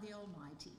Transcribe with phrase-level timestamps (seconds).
[0.00, 0.72] the Almighty.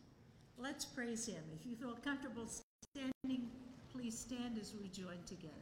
[0.57, 1.43] Let's praise him.
[1.59, 3.49] If you feel comfortable standing,
[3.91, 5.53] please stand as we join together.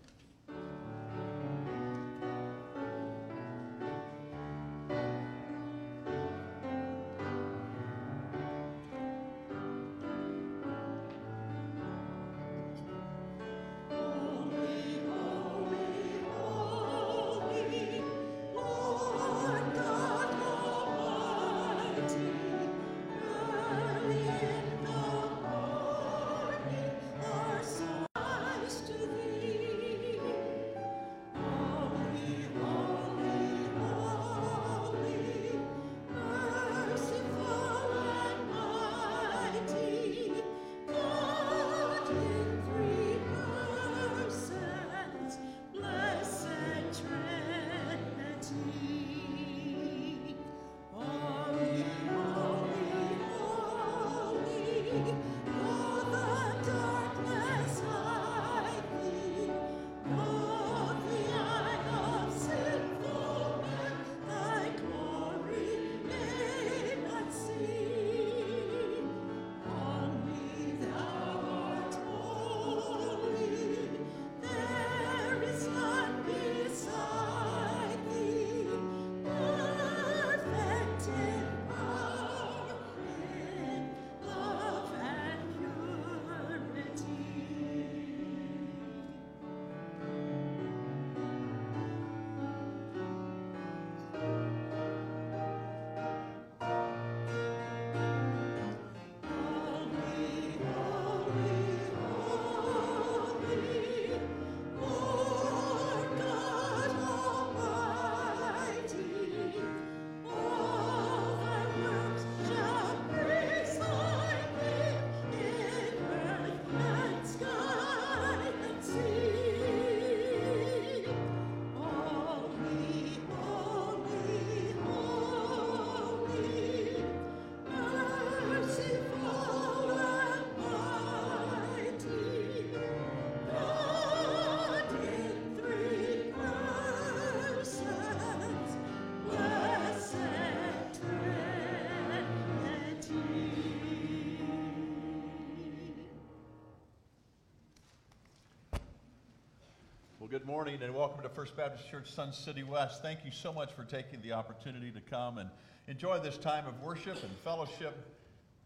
[150.43, 153.01] Good morning and welcome to First Baptist Church Sun City West.
[153.01, 155.49] Thank you so much for taking the opportunity to come and
[155.87, 157.95] enjoy this time of worship and fellowship,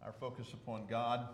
[0.04, 1.28] our focus upon God,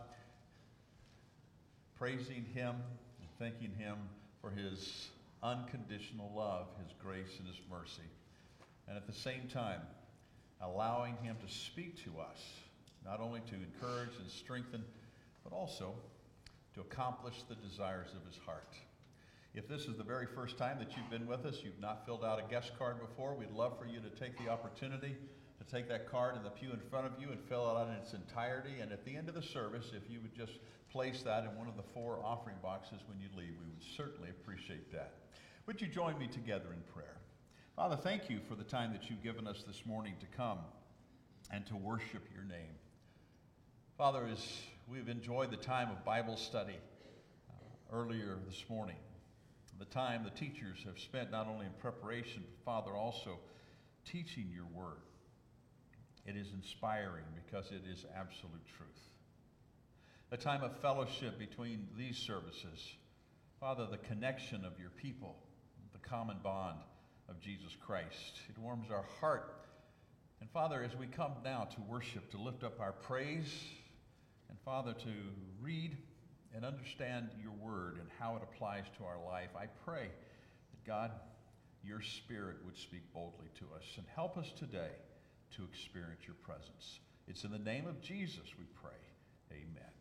[1.97, 2.75] praising Him
[3.21, 3.95] and thanking Him
[4.41, 5.07] for His
[5.41, 8.09] unconditional love, His grace, and His mercy.
[8.89, 9.79] And at the same time,
[10.61, 12.43] allowing Him to speak to us,
[13.05, 14.83] not only to encourage and strengthen,
[15.45, 15.93] but also
[16.73, 18.67] to accomplish the desires of His heart.
[19.53, 22.25] If this is the very first time that you've been with us, you've not filled
[22.25, 25.15] out a guest card before, we'd love for you to take the opportunity
[25.63, 27.87] to take that card in the pew in front of you and fill it out
[27.87, 28.79] in its entirety.
[28.81, 30.59] And at the end of the service, if you would just
[30.91, 34.29] place that in one of the four offering boxes when you leave, we would certainly
[34.29, 35.13] appreciate that.
[35.65, 37.17] Would you join me together in prayer?
[37.75, 40.59] Father, thank you for the time that you've given us this morning to come
[41.51, 42.75] and to worship your name.
[43.97, 46.77] Father, as we've enjoyed the time of Bible study
[47.49, 48.97] uh, earlier this morning,
[49.79, 53.39] the time the teachers have spent not only in preparation, but Father, also
[54.05, 55.01] teaching your word.
[56.25, 58.89] It is inspiring because it is absolute truth.
[60.31, 62.95] A time of fellowship between these services.
[63.59, 65.35] Father, the connection of your people,
[65.91, 66.79] the common bond
[67.29, 68.39] of Jesus Christ.
[68.49, 69.53] It warms our heart.
[70.41, 73.63] And Father, as we come now to worship, to lift up our praise,
[74.49, 75.13] and Father, to
[75.61, 75.97] read
[76.55, 80.07] and understand your word and how it applies to our life, I pray
[80.71, 81.11] that God,
[81.83, 84.91] your spirit would speak boldly to us and help us today
[85.55, 86.99] to experience your presence.
[87.27, 88.91] It's in the name of Jesus we pray.
[89.51, 89.91] Amen.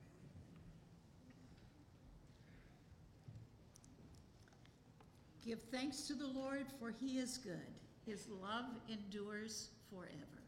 [5.45, 7.59] Give thanks to the Lord, for he is good.
[8.07, 10.43] His love endures forever.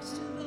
[0.00, 0.37] Thanks to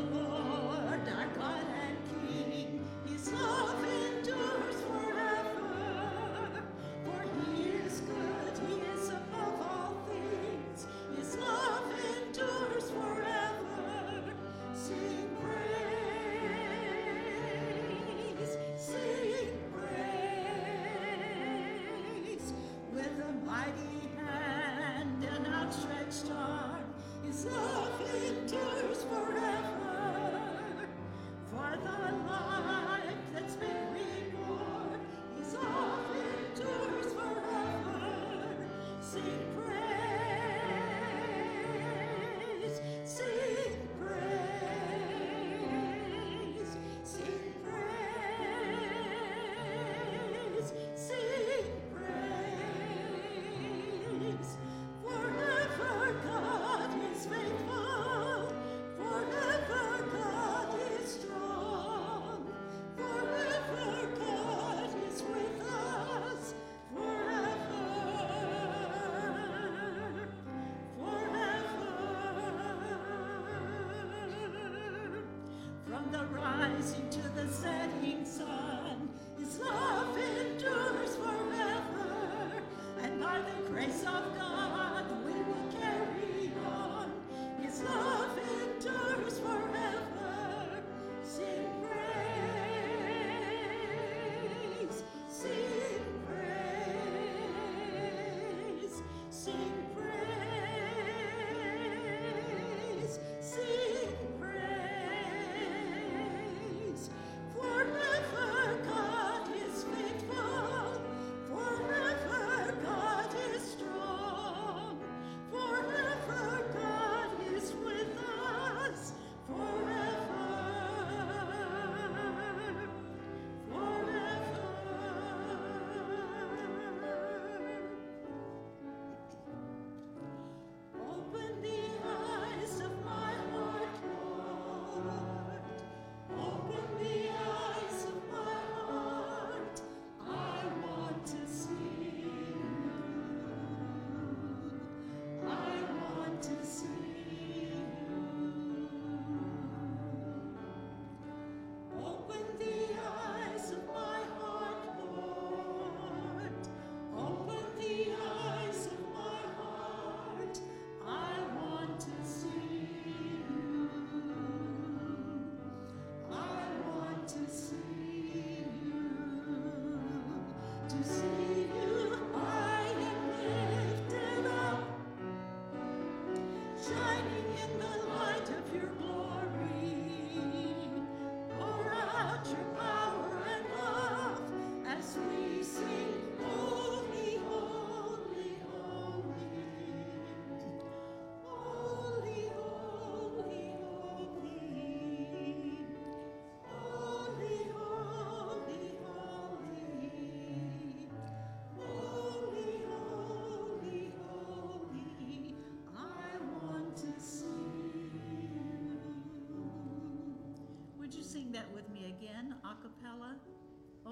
[76.11, 78.60] the rising to the setting sun,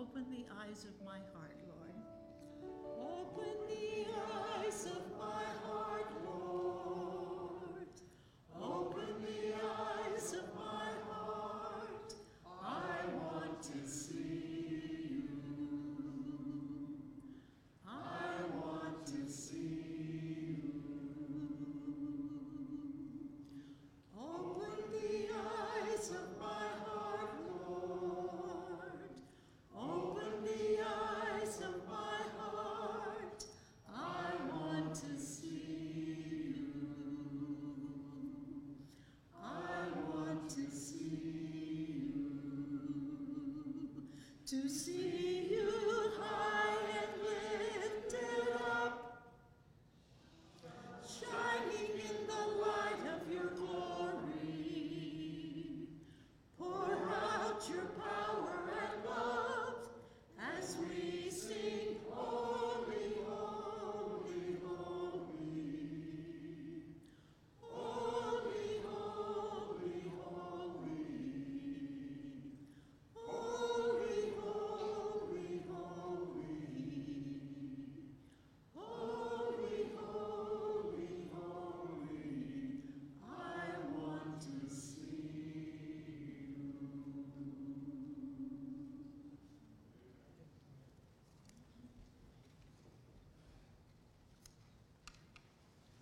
[0.10, 1.49] Open the eyes of my heart,
[44.50, 45.09] To see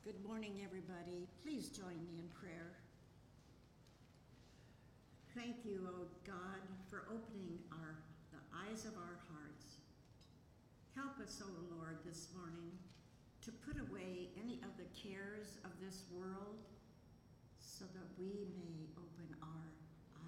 [0.08, 1.28] Good morning, everybody.
[1.44, 2.72] Please join me in prayer.
[5.36, 8.00] Thank you, O God, for opening our,
[8.32, 9.84] the eyes of our hearts.
[10.96, 12.72] Help us, O Lord, this morning
[13.44, 16.64] to put away any of the cares of this world
[17.60, 19.68] so that we may open our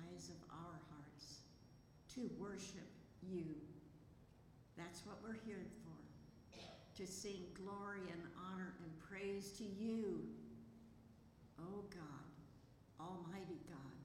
[0.03, 1.47] eyes of our hearts
[2.19, 2.91] to worship
[3.23, 3.47] you.
[4.75, 5.88] That's what we're here for
[6.99, 10.19] to sing glory and honor and praise to you,
[11.57, 12.27] O God,
[12.99, 13.99] Almighty God,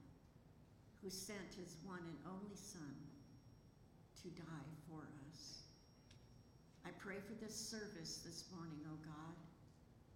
[1.03, 2.95] who sent his one and only Son
[4.23, 5.67] to die for us.
[6.87, 9.35] I pray for this service this morning, O God,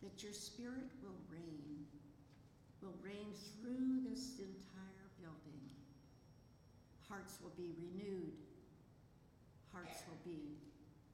[0.04, 1.82] that your Spirit will reign,
[2.80, 5.66] will reign through this entire building.
[7.08, 8.38] Hearts will be renewed,
[9.72, 10.54] hearts will be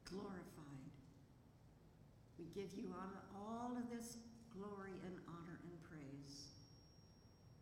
[0.04, 0.53] glorified
[2.54, 2.94] give you
[3.34, 4.16] all of this
[4.56, 6.54] glory and honor and praise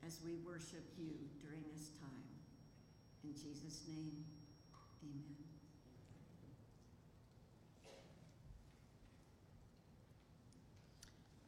[0.06, 2.28] as we worship you during this time.
[3.24, 4.24] In Jesus' name,
[5.02, 5.36] amen.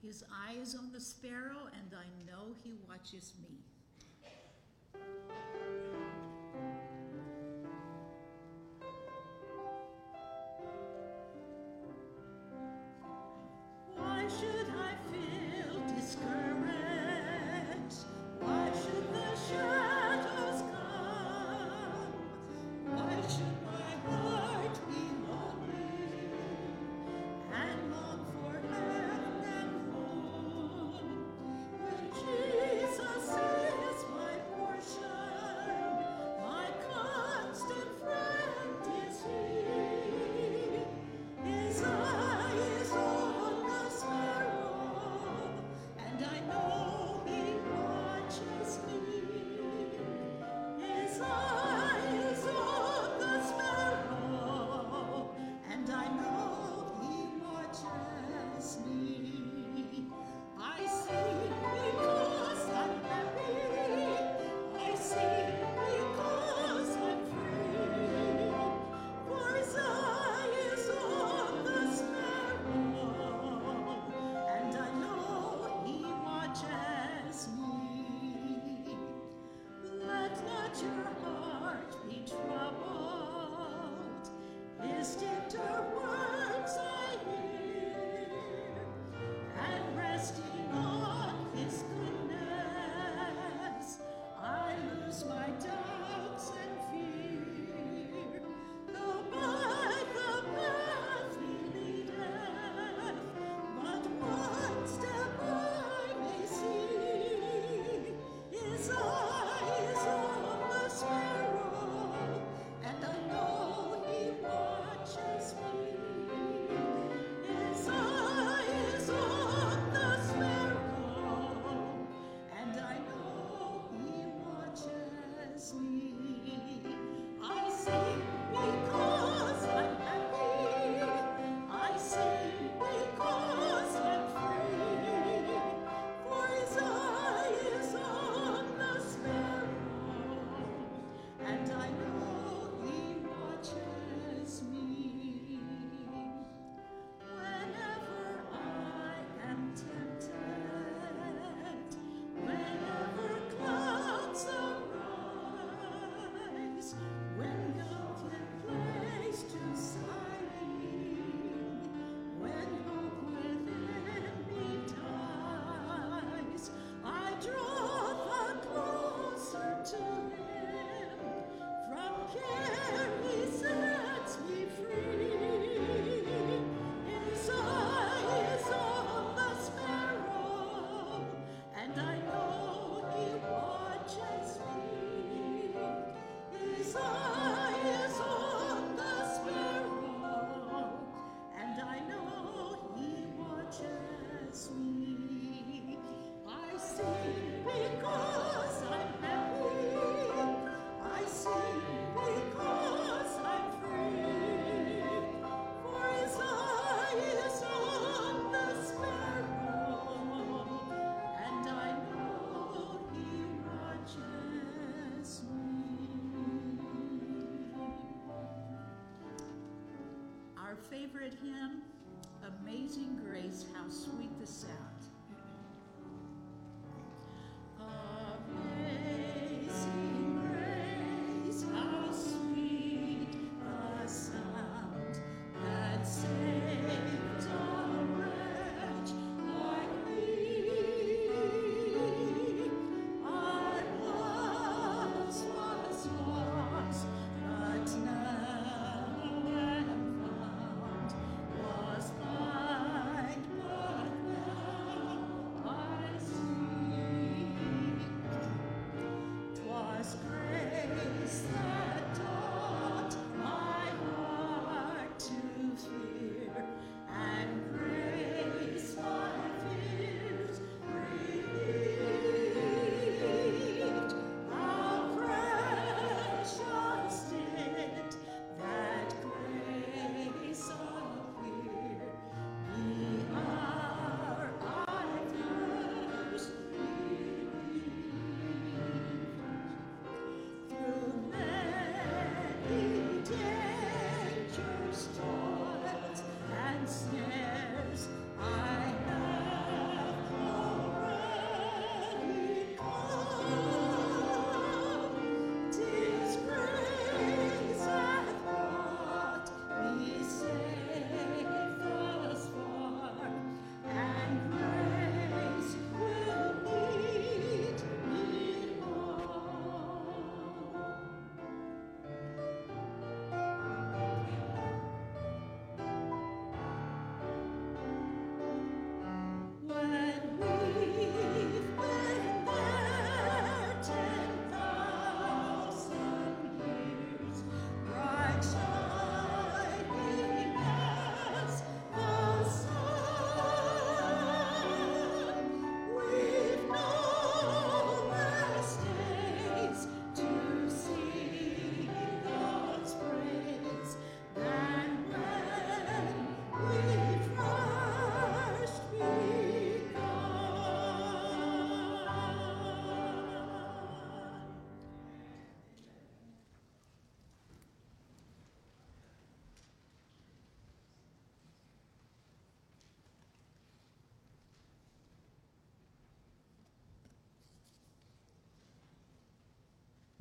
[0.02, 3.58] His eye is on the sparrow, and I know he watches me.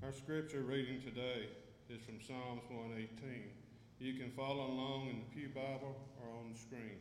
[0.04, 1.48] Our scripture reading today
[1.88, 3.48] is from Psalms 118.
[4.00, 7.00] You can follow along in the Pew Bible or on the screen.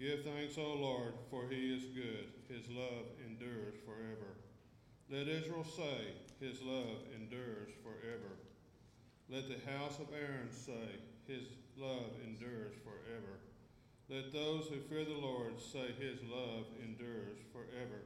[0.00, 2.32] Give thanks, O Lord, for he is good.
[2.48, 4.40] His love endures forever.
[5.10, 8.40] Let Israel say, His love endures forever.
[9.28, 10.96] Let the house of Aaron say,
[11.26, 11.44] His
[11.76, 13.36] love endures forever.
[14.08, 18.00] Let those who fear the Lord say, His love endures forever.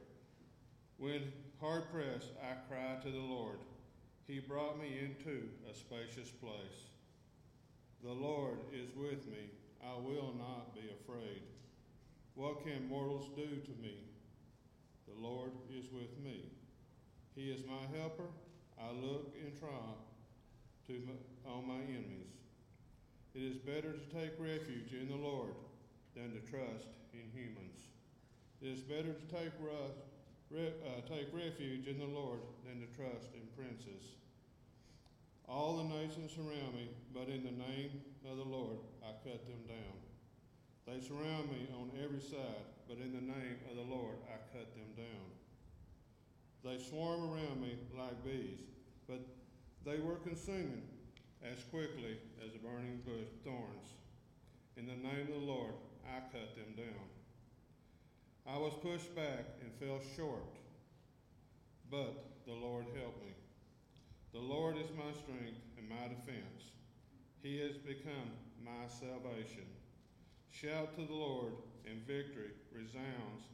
[0.97, 3.57] When hard pressed, I cried to the Lord.
[4.27, 6.87] He brought me into a spacious place.
[8.03, 9.49] The Lord is with me.
[9.83, 11.41] I will not be afraid.
[12.35, 13.97] What can mortals do to me?
[15.07, 16.45] The Lord is with me.
[17.35, 18.29] He is my helper.
[18.79, 20.03] I look in triumph
[20.87, 22.33] to my, on my enemies.
[23.35, 25.53] It is better to take refuge in the Lord
[26.15, 27.79] than to trust in humans.
[28.61, 29.99] It is better to take rust
[30.53, 34.15] re- uh, take refuge in the Lord than to trust in princes.
[35.49, 39.65] All the nations surround me, but in the name of the Lord I cut them
[39.67, 39.97] down.
[40.85, 44.73] They surround me on every side, but in the name of the Lord I cut
[44.75, 45.27] them down.
[46.63, 48.61] They swarm around me like bees,
[49.07, 49.19] but
[49.85, 50.83] they were consuming
[51.43, 53.95] as quickly as a burning bush thorns.
[54.77, 55.73] In the name of the Lord
[56.07, 57.12] I cut them down.
[58.45, 60.43] I was pushed back and fell short,
[61.89, 62.13] but
[62.45, 63.33] the Lord helped me.
[64.33, 66.71] The Lord is my strength and my defense.
[67.41, 69.67] He has become my salvation.
[70.49, 71.53] Shout to the Lord,
[71.85, 73.47] and victory resounds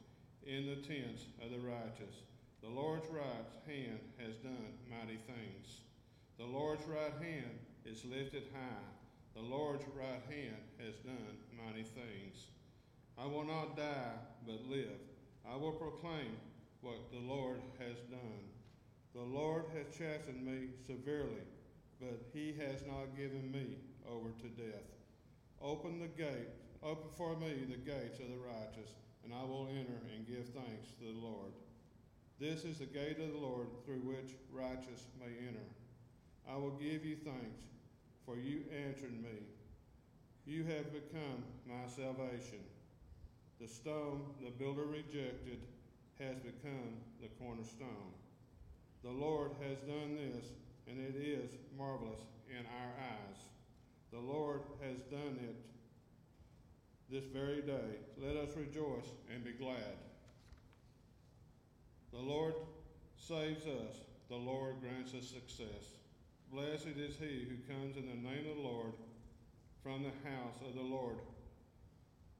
[0.44, 2.26] in the tents of the righteous.
[2.62, 5.82] The Lord's right hand has done mighty things.
[6.36, 8.90] The Lord's right hand is lifted high.
[9.34, 12.46] The Lord's right hand has done mighty things.
[13.22, 14.98] I will not die, but live.
[15.46, 16.36] I will proclaim
[16.80, 18.44] what the Lord has done.
[19.14, 21.44] The Lord has chastened me severely,
[22.00, 23.76] but he has not given me
[24.10, 24.88] over to death.
[25.60, 26.48] Open the gate,
[26.82, 30.88] open for me the gates of the righteous, and I will enter and give thanks
[30.98, 31.52] to the Lord.
[32.38, 35.68] This is the gate of the Lord through which righteous may enter.
[36.50, 37.60] I will give you thanks,
[38.24, 39.44] for you answered me.
[40.46, 42.60] You have become my salvation.
[43.60, 45.60] The stone the builder rejected
[46.18, 48.14] has become the cornerstone.
[49.02, 50.46] The Lord has done this,
[50.88, 53.40] and it is marvelous in our eyes.
[54.12, 55.56] The Lord has done it
[57.10, 57.98] this very day.
[58.16, 59.98] Let us rejoice and be glad.
[62.12, 62.54] The Lord
[63.16, 63.94] saves us.
[64.30, 65.96] The Lord grants us success.
[66.50, 68.92] Blessed is he who comes in the name of the Lord.
[69.82, 71.18] From the house of the Lord,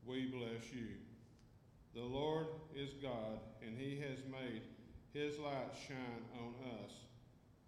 [0.07, 0.89] we bless you.
[1.95, 4.63] The Lord is God, and he has made
[5.13, 6.93] his light shine on us,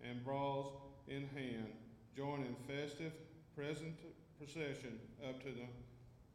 [0.00, 0.74] and brawls
[1.08, 1.72] in hand,
[2.16, 3.12] join in festive
[3.56, 3.94] present
[4.38, 5.66] procession up to the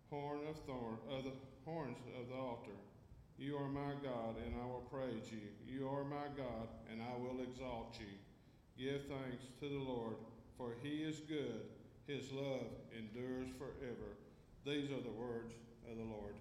[0.10, 1.32] horn of thorn of the
[1.66, 2.78] horns of the altar.
[3.38, 5.48] You are my God, and I will praise you.
[5.66, 8.08] You are my God, and I will exalt you.
[8.78, 10.16] Give thanks to the Lord,
[10.58, 11.62] for he is good.
[12.08, 14.18] His love endures forever.
[14.66, 15.54] These are the words
[15.90, 16.36] of the Lord.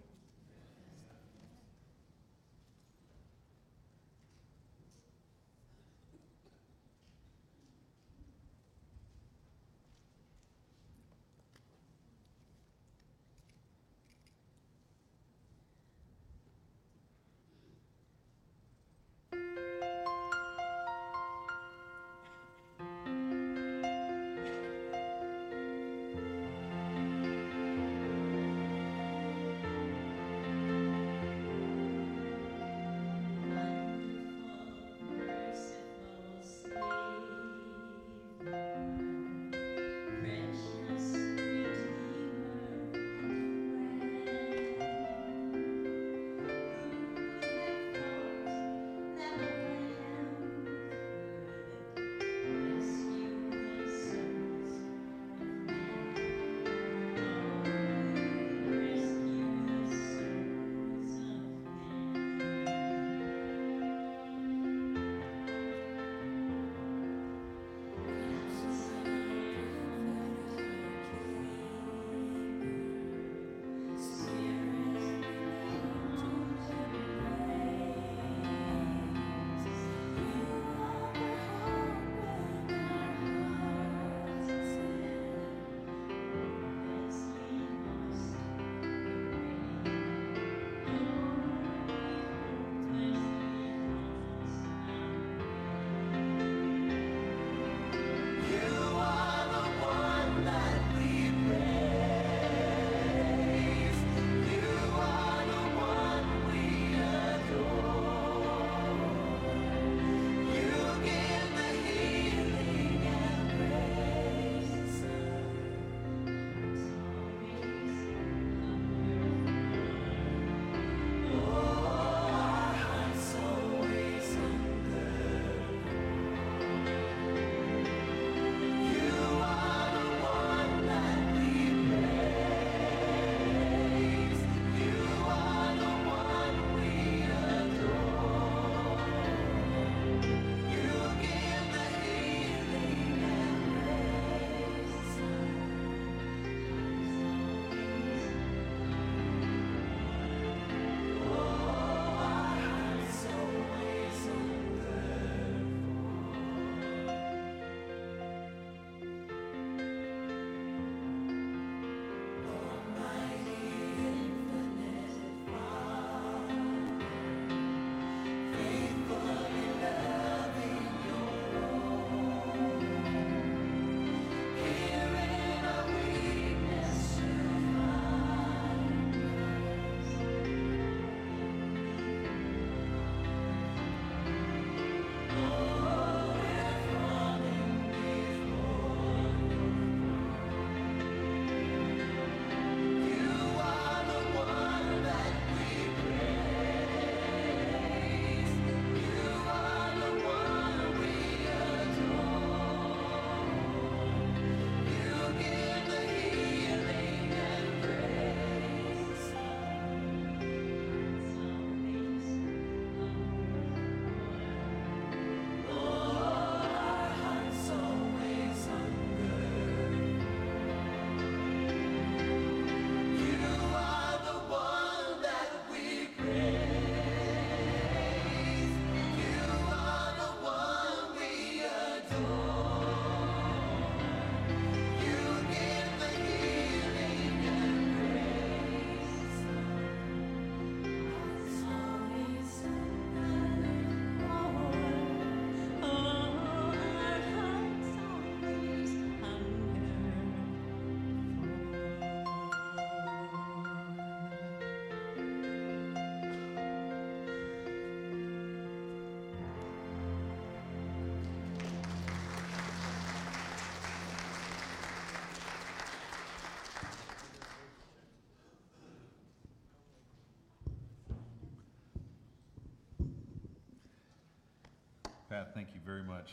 [275.57, 276.33] Thank you very much.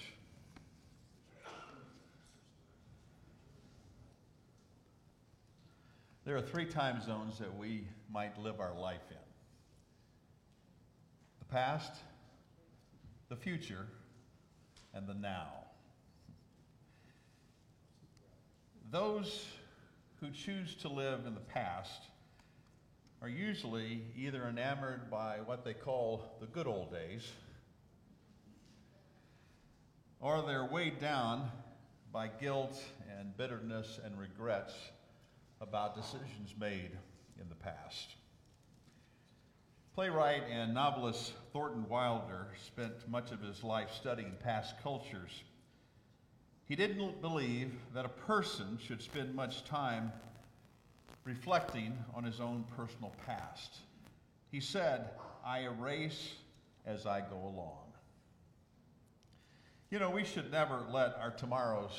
[6.26, 9.16] There are three time zones that we might live our life in
[11.40, 11.94] the past,
[13.30, 13.88] the future,
[14.94, 15.48] and the now.
[18.92, 19.46] Those
[20.20, 22.10] who choose to live in the past
[23.22, 27.32] are usually either enamored by what they call the good old days,
[30.24, 31.52] or they're weighed down
[32.14, 32.82] by guilt
[33.20, 34.74] and bitterness and regrets
[35.60, 36.92] about decisions made
[37.42, 38.16] in the past.
[39.94, 45.44] Playwright and novelist Thornton Wilder spent much of his life studying past cultures.
[46.70, 50.10] He didn't believe that a person should spend much time
[51.26, 53.76] reflecting on his own personal past.
[54.52, 55.10] He said,
[55.46, 56.36] I erase
[56.86, 57.83] as I go along.
[59.93, 61.91] You know, we should never let our tomorrows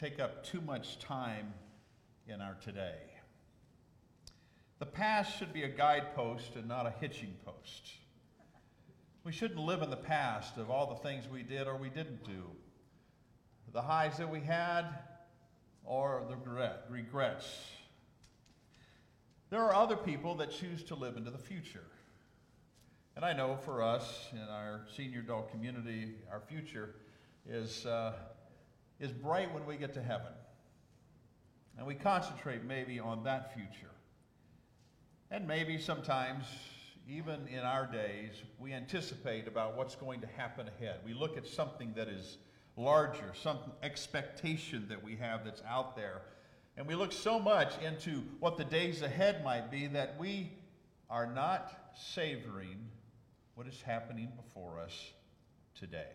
[0.00, 1.52] take up too much time
[2.26, 3.02] in our today.
[4.78, 7.90] The past should be a guidepost and not a hitching post.
[9.24, 12.24] We shouldn't live in the past of all the things we did or we didn't
[12.24, 12.46] do,
[13.74, 14.86] the highs that we had
[15.84, 17.44] or the regret, regrets.
[19.50, 21.84] There are other people that choose to live into the future.
[23.16, 26.96] And I know for us in our senior adult community, our future
[27.48, 28.14] is, uh,
[28.98, 30.32] is bright when we get to heaven.
[31.78, 33.92] And we concentrate maybe on that future.
[35.30, 36.44] And maybe sometimes,
[37.08, 40.96] even in our days, we anticipate about what's going to happen ahead.
[41.04, 42.38] We look at something that is
[42.76, 46.22] larger, some expectation that we have that's out there.
[46.76, 50.50] And we look so much into what the days ahead might be that we
[51.08, 52.88] are not savoring
[53.54, 55.12] what is happening before us
[55.78, 56.12] today.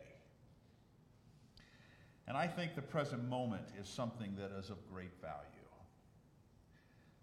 [2.28, 5.45] And I think the present moment is something that is of great value.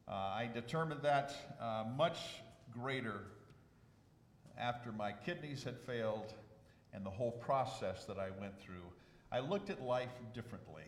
[0.09, 2.19] Uh, I determined that uh, much
[2.73, 3.21] greater
[4.59, 6.33] after my kidneys had failed
[6.93, 8.83] and the whole process that I went through.
[9.31, 10.85] I looked at life differently.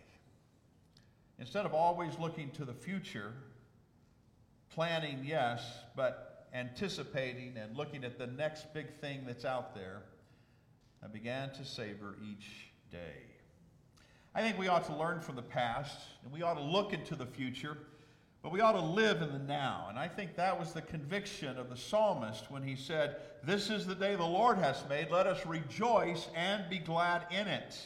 [1.38, 3.32] Instead of always looking to the future,
[4.70, 5.62] planning, yes,
[5.94, 10.02] but anticipating and looking at the next big thing that's out there,
[11.02, 13.28] I began to savor each day.
[14.34, 17.14] I think we ought to learn from the past, and we ought to look into
[17.16, 17.78] the future,
[18.42, 19.86] but we ought to live in the now.
[19.88, 23.86] And I think that was the conviction of the psalmist when he said, This is
[23.86, 25.10] the day the Lord has made.
[25.10, 27.78] Let us rejoice and be glad in it.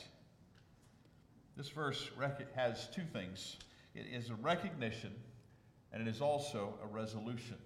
[1.56, 2.10] This verse
[2.54, 3.56] has two things
[3.94, 5.12] it is a recognition,
[5.92, 7.56] and it is also a resolution.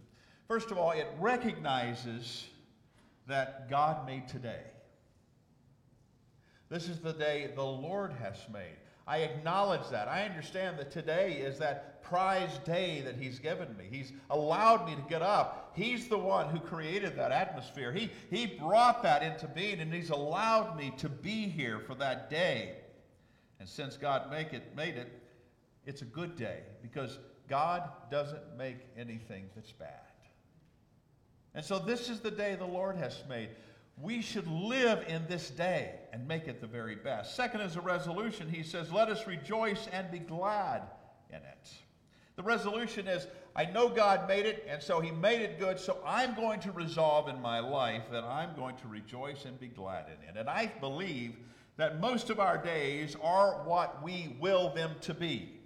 [0.48, 2.46] First of all, it recognizes
[3.26, 4.62] that God made today.
[6.68, 8.76] This is the day the Lord has made.
[9.06, 10.08] I acknowledge that.
[10.08, 13.84] I understand that today is that prize day that He's given me.
[13.88, 15.72] He's allowed me to get up.
[15.74, 17.92] He's the one who created that atmosphere.
[17.92, 22.30] He, he brought that into being, and He's allowed me to be here for that
[22.30, 22.76] day.
[23.60, 25.12] And since God make it, made it,
[25.84, 30.05] it's a good day because God doesn't make anything that's bad.
[31.56, 33.48] And so this is the day the Lord has made
[34.00, 37.34] we should live in this day and make it the very best.
[37.34, 38.48] Second is a resolution.
[38.48, 40.82] He says, Let us rejoice and be glad
[41.30, 41.70] in it.
[42.36, 45.98] The resolution is, I know God made it, and so He made it good, so
[46.04, 50.06] I'm going to resolve in my life that I'm going to rejoice and be glad
[50.06, 50.38] in it.
[50.38, 51.36] And I believe
[51.78, 55.58] that most of our days are what we will them to be.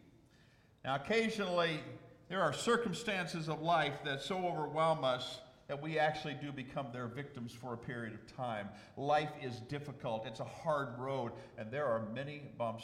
[0.85, 1.81] Now, occasionally,
[2.29, 7.06] there are circumstances of life that so overwhelm us that we actually do become their
[7.06, 8.68] victims for a period of time.
[8.96, 12.83] Life is difficult, it's a hard road, and there are many bumps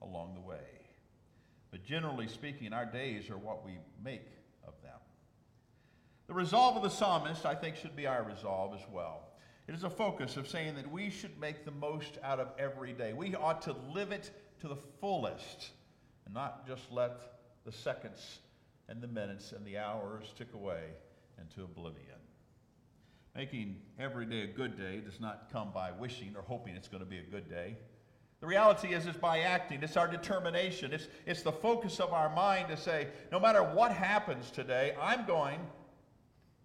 [0.00, 0.86] along the way.
[1.72, 3.72] But generally speaking, our days are what we
[4.04, 4.28] make
[4.64, 5.00] of them.
[6.28, 9.32] The resolve of the psalmist, I think, should be our resolve as well.
[9.66, 12.92] It is a focus of saying that we should make the most out of every
[12.92, 13.14] day.
[13.14, 14.30] We ought to live it
[14.60, 15.70] to the fullest
[16.24, 17.18] and not just let
[17.64, 18.38] the seconds
[18.88, 20.84] and the minutes and the hours tick away
[21.42, 22.06] into oblivion.
[23.34, 27.02] Making every day a good day does not come by wishing or hoping it's going
[27.02, 27.76] to be a good day.
[28.40, 29.82] The reality is, it's by acting.
[29.82, 30.92] It's our determination.
[30.92, 35.24] It's, it's the focus of our mind to say, no matter what happens today, I'm
[35.26, 35.60] going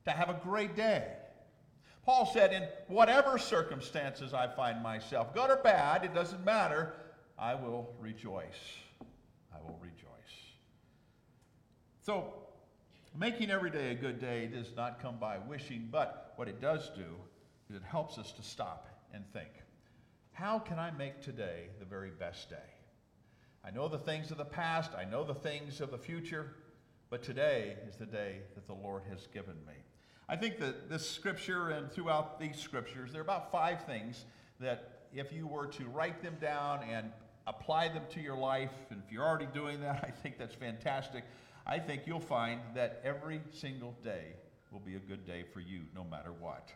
[0.06, 1.06] to have a great day.
[2.04, 6.94] Paul said, in whatever circumstances I find myself, good or bad, it doesn't matter,
[7.38, 8.46] I will rejoice.
[9.54, 10.08] I will rejoice.
[12.02, 12.34] So,
[13.20, 16.92] Making every day a good day does not come by wishing, but what it does
[16.96, 17.16] do
[17.68, 19.50] is it helps us to stop and think.
[20.34, 22.70] How can I make today the very best day?
[23.66, 26.58] I know the things of the past, I know the things of the future,
[27.10, 29.74] but today is the day that the Lord has given me.
[30.30, 34.26] I think that this scripture and throughout these scriptures, there are about five things
[34.60, 37.12] that if you were to write them down and
[37.48, 41.24] apply them to your life, and if you're already doing that, I think that's fantastic.
[41.70, 44.28] I think you'll find that every single day
[44.72, 46.70] will be a good day for you, no matter what.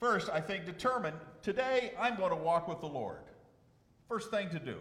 [0.00, 3.18] First, I think determine today I'm going to walk with the Lord.
[4.08, 4.78] First thing to do.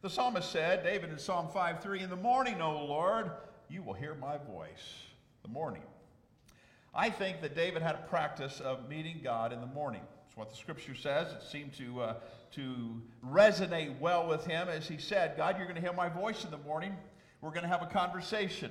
[0.00, 3.30] The psalmist said, David in Psalm 5 3, In the morning, O Lord,
[3.68, 5.04] you will hear my voice.
[5.42, 5.82] The morning.
[6.94, 10.02] I think that David had a practice of meeting God in the morning.
[10.24, 11.32] That's what the scripture says.
[11.32, 12.14] It seemed to, uh,
[12.52, 16.44] to resonate well with him as he said, God, you're going to hear my voice
[16.44, 16.96] in the morning.
[17.42, 18.70] We're going to have a conversation.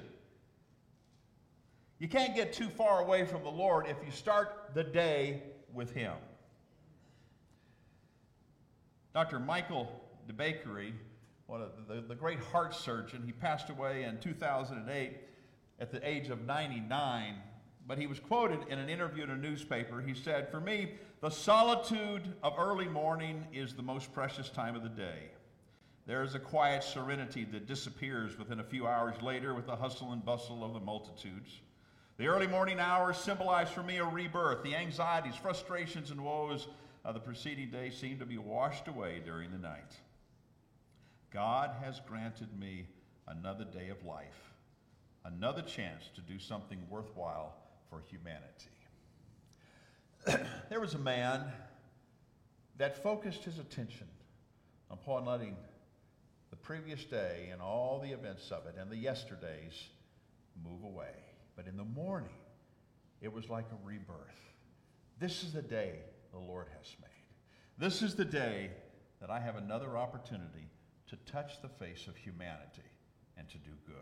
[1.99, 5.43] You can't get too far away from the Lord if you start the day
[5.73, 6.13] with Him.
[9.13, 9.39] Dr.
[9.39, 10.93] Michael DeBakey,
[11.47, 15.17] one of the, the great heart surgeon, he passed away in 2008
[15.79, 17.35] at the age of 99.
[17.85, 20.01] But he was quoted in an interview in a newspaper.
[20.01, 24.83] He said, For me, the solitude of early morning is the most precious time of
[24.83, 25.31] the day.
[26.11, 30.11] There is a quiet serenity that disappears within a few hours later with the hustle
[30.11, 31.61] and bustle of the multitudes.
[32.17, 34.61] The early morning hours symbolize for me a rebirth.
[34.61, 36.67] The anxieties, frustrations, and woes
[37.05, 39.95] of the preceding day seem to be washed away during the night.
[41.31, 42.87] God has granted me
[43.29, 44.51] another day of life,
[45.23, 47.55] another chance to do something worthwhile
[47.89, 48.67] for humanity.
[50.69, 51.45] there was a man
[52.77, 54.07] that focused his attention
[54.89, 55.55] upon letting
[56.51, 59.89] the previous day and all the events of it and the yesterdays
[60.63, 61.15] move away.
[61.55, 62.29] But in the morning,
[63.21, 64.53] it was like a rebirth.
[65.19, 65.99] This is the day
[66.31, 67.09] the Lord has made.
[67.77, 68.71] This is the day
[69.21, 70.69] that I have another opportunity
[71.07, 72.89] to touch the face of humanity
[73.37, 73.95] and to do good.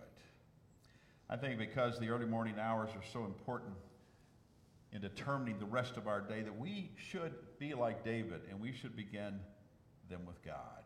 [1.30, 3.76] I think because the early morning hours are so important
[4.92, 8.72] in determining the rest of our day, that we should be like David and we
[8.72, 9.40] should begin
[10.10, 10.84] them with God.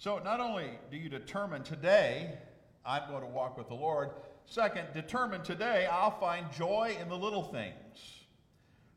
[0.00, 2.36] So, not only do you determine today,
[2.84, 4.10] I'm going to walk with the Lord,
[4.50, 8.24] Second, determine today I'll find joy in the little things.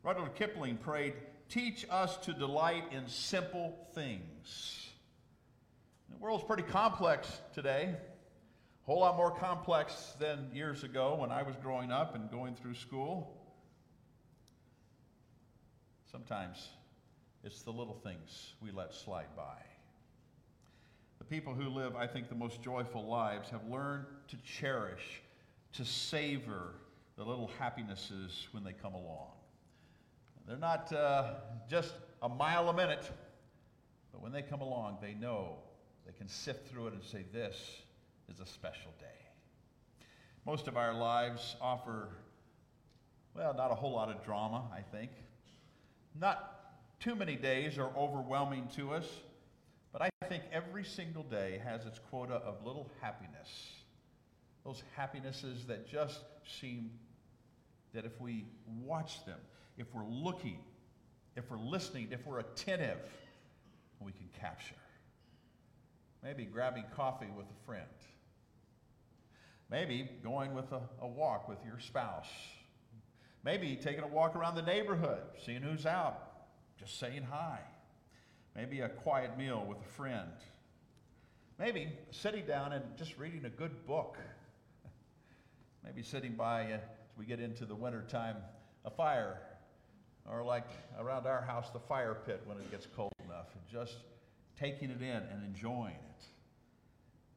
[0.01, 1.13] Rudyard Kipling prayed,
[1.47, 4.89] Teach us to delight in simple things.
[6.09, 11.43] The world's pretty complex today, a whole lot more complex than years ago when I
[11.43, 13.39] was growing up and going through school.
[16.11, 16.69] Sometimes
[17.43, 19.72] it's the little things we let slide by.
[21.23, 25.21] The people who live, I think, the most joyful lives have learned to cherish
[25.71, 26.73] to savor
[27.15, 29.31] the little happinesses when they come along.
[30.45, 31.35] They're not uh,
[31.69, 33.09] just a mile a minute,
[34.11, 35.59] but when they come along, they know
[36.05, 37.55] they can sift through it and say, This
[38.29, 39.05] is a special day.
[40.45, 42.09] Most of our lives offer,
[43.33, 45.11] well, not a whole lot of drama, I think.
[46.19, 49.05] Not too many days are overwhelming to us,
[50.33, 53.49] think every single day has its quota of little happiness
[54.63, 56.21] those happinesses that just
[56.59, 56.89] seem
[57.93, 58.45] that if we
[58.81, 59.39] watch them,
[59.77, 60.59] if we're looking,
[61.35, 62.97] if we're listening, if we're attentive,
[63.99, 64.75] we can capture.
[66.23, 67.83] Maybe grabbing coffee with a friend.
[69.69, 72.29] Maybe going with a, a walk with your spouse.
[73.43, 76.17] Maybe taking a walk around the neighborhood, seeing who's out,
[76.79, 77.59] just saying hi.
[78.55, 80.31] Maybe a quiet meal with a friend.
[81.59, 84.17] Maybe sitting down and just reading a good book
[85.83, 86.81] maybe sitting by, uh, as
[87.17, 88.37] we get into the winter time,
[88.85, 89.37] a fire,
[90.29, 90.67] or like
[90.99, 93.97] around our house, the fire pit when it gets cold enough, and just
[94.57, 96.25] taking it in and enjoying it.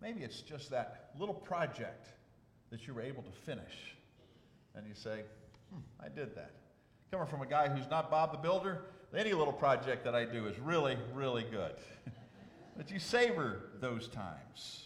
[0.01, 2.09] Maybe it's just that little project
[2.71, 3.97] that you were able to finish,
[4.75, 5.23] and you say,
[5.71, 6.53] hmm, I did that.
[7.11, 8.83] Coming from a guy who's not Bob the Builder,
[9.15, 11.75] any little project that I do is really, really good.
[12.77, 14.85] but you savor those times.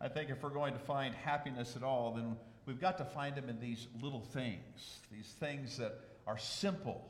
[0.00, 3.34] I think if we're going to find happiness at all, then we've got to find
[3.34, 7.04] them in these little things, these things that are simple,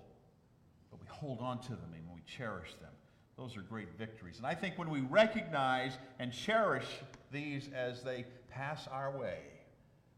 [0.91, 2.91] but we hold on to them and we cherish them.
[3.37, 4.39] Those are great victories.
[4.39, 6.87] And I think when we recognize and cherish
[7.31, 9.39] these as they pass our way,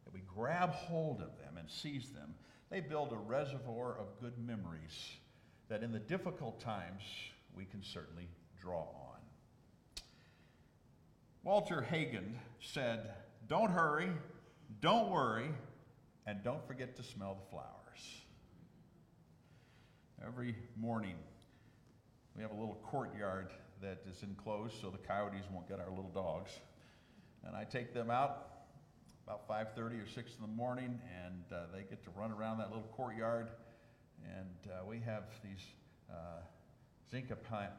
[0.05, 2.35] that we grab hold of them and seize them,
[2.71, 5.17] they build a reservoir of good memories
[5.71, 7.03] that in the difficult times
[7.57, 8.29] we can certainly
[8.61, 9.21] draw on.
[11.43, 13.13] Walter Hagen said,
[13.49, 14.11] Don't hurry,
[14.81, 15.49] don't worry,
[16.27, 17.67] and don't forget to smell the flowers.
[20.27, 21.15] Every morning,
[22.37, 23.51] we have a little courtyard
[23.81, 26.51] that is enclosed so the coyotes won't get our little dogs.
[27.47, 28.49] And I take them out
[29.25, 32.69] about 5.30 or 6 in the morning, and uh, they get to run around that
[32.69, 33.49] little courtyard.
[34.25, 35.65] And uh, we have these
[36.11, 36.41] uh,
[37.49, 37.73] plant,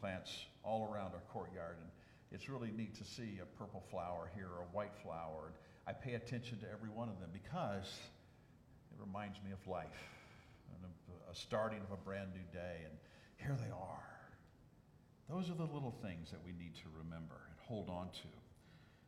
[0.00, 1.76] plants all around our courtyard.
[1.80, 1.90] And
[2.32, 5.46] it's really neat to see a purple flower here or a white flower.
[5.46, 5.54] And
[5.86, 7.86] I pay attention to every one of them because
[8.90, 9.86] it reminds me of life
[10.74, 12.78] and of a starting of a brand new day.
[12.84, 12.94] And
[13.36, 14.06] here they are.
[15.28, 18.28] Those are the little things that we need to remember and hold on to.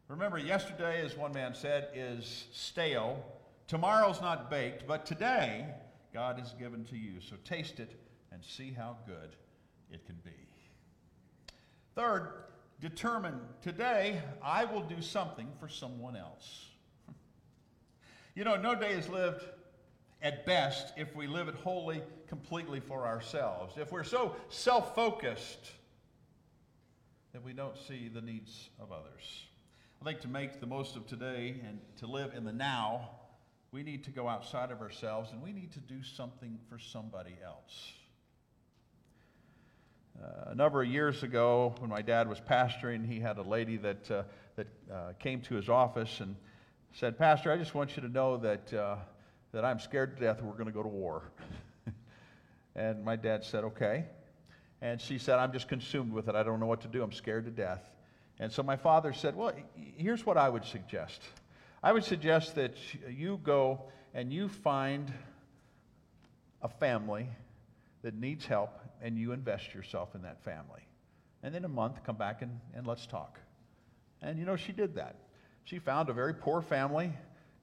[0.09, 3.23] Remember, yesterday, as one man said, is stale.
[3.67, 5.67] Tomorrow's not baked, but today
[6.13, 7.21] God has given to you.
[7.21, 7.93] So taste it
[8.33, 9.37] and see how good
[9.91, 10.31] it can be.
[11.95, 12.45] Third,
[12.81, 16.67] determine today I will do something for someone else.
[18.35, 19.43] You know, no day is lived
[20.23, 23.75] at best if we live it wholly, completely for ourselves.
[23.77, 25.73] If we're so self focused
[27.33, 29.47] that we don't see the needs of others.
[30.01, 33.11] I think to make the most of today and to live in the now,
[33.73, 37.37] we need to go outside of ourselves and we need to do something for somebody
[37.45, 37.93] else.
[40.21, 43.77] Uh, a number of years ago, when my dad was pastoring, he had a lady
[43.77, 44.23] that, uh,
[44.57, 46.35] that uh, came to his office and
[46.93, 48.97] said, Pastor, I just want you to know that, uh,
[49.53, 51.31] that I'm scared to death we're going to go to war.
[52.75, 54.07] and my dad said, Okay.
[54.81, 56.37] And she said, I'm just consumed with it.
[56.37, 57.03] I don't know what to do.
[57.03, 57.83] I'm scared to death.
[58.39, 59.53] And so my father said, Well,
[59.97, 61.23] here's what I would suggest.
[61.83, 62.75] I would suggest that
[63.09, 65.13] you go and you find
[66.61, 67.29] a family
[68.03, 70.83] that needs help and you invest yourself in that family.
[71.43, 73.39] And then a month, come back and, and let's talk.
[74.23, 75.17] And you know, she did that.
[75.65, 77.13] She found a very poor family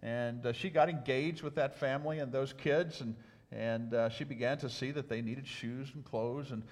[0.01, 3.15] and uh, she got engaged with that family and those kids and,
[3.51, 6.63] and uh, she began to see that they needed shoes and clothes and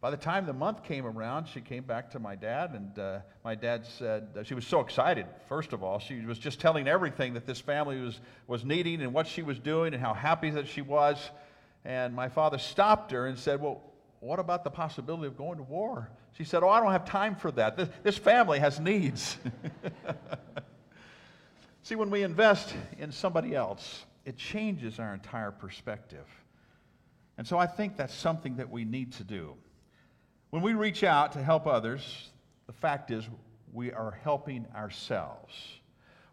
[0.00, 3.18] by the time the month came around, she came back to my dad, and uh,
[3.44, 5.26] my dad said uh, she was so excited.
[5.46, 9.12] First of all, she was just telling everything that this family was, was needing and
[9.12, 11.30] what she was doing and how happy that she was.
[11.84, 13.82] And my father stopped her and said, Well,
[14.20, 16.08] what about the possibility of going to war?
[16.32, 17.76] She said, Oh, I don't have time for that.
[17.76, 19.36] This, this family has needs.
[21.82, 26.26] See, when we invest in somebody else, it changes our entire perspective.
[27.36, 29.56] And so I think that's something that we need to do.
[30.50, 32.30] When we reach out to help others,
[32.66, 33.24] the fact is
[33.72, 35.54] we are helping ourselves.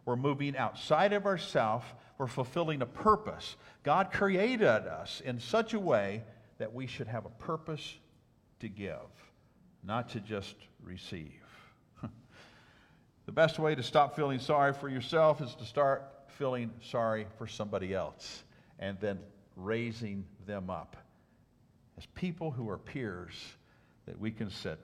[0.04, 1.84] We're moving outside of ourselves.
[2.18, 3.56] We're fulfilling a purpose.
[3.84, 6.24] God created us in such a way
[6.58, 7.94] that we should have a purpose
[8.58, 8.96] to give,
[9.84, 11.40] not to just receive.
[13.26, 17.46] the best way to stop feeling sorry for yourself is to start feeling sorry for
[17.46, 18.42] somebody else
[18.80, 19.20] and then
[19.54, 20.96] raising them up
[21.96, 23.34] as people who are peers
[24.08, 24.78] that we can sit,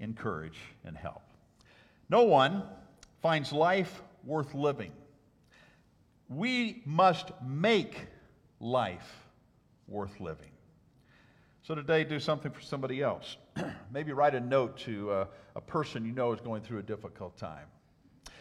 [0.00, 1.22] encourage, and help.
[2.10, 2.64] No one
[3.22, 4.90] finds life worth living.
[6.28, 7.96] We must make
[8.58, 9.08] life
[9.86, 10.50] worth living.
[11.62, 13.36] So today, do something for somebody else.
[13.92, 17.36] Maybe write a note to uh, a person you know is going through a difficult
[17.36, 17.66] time.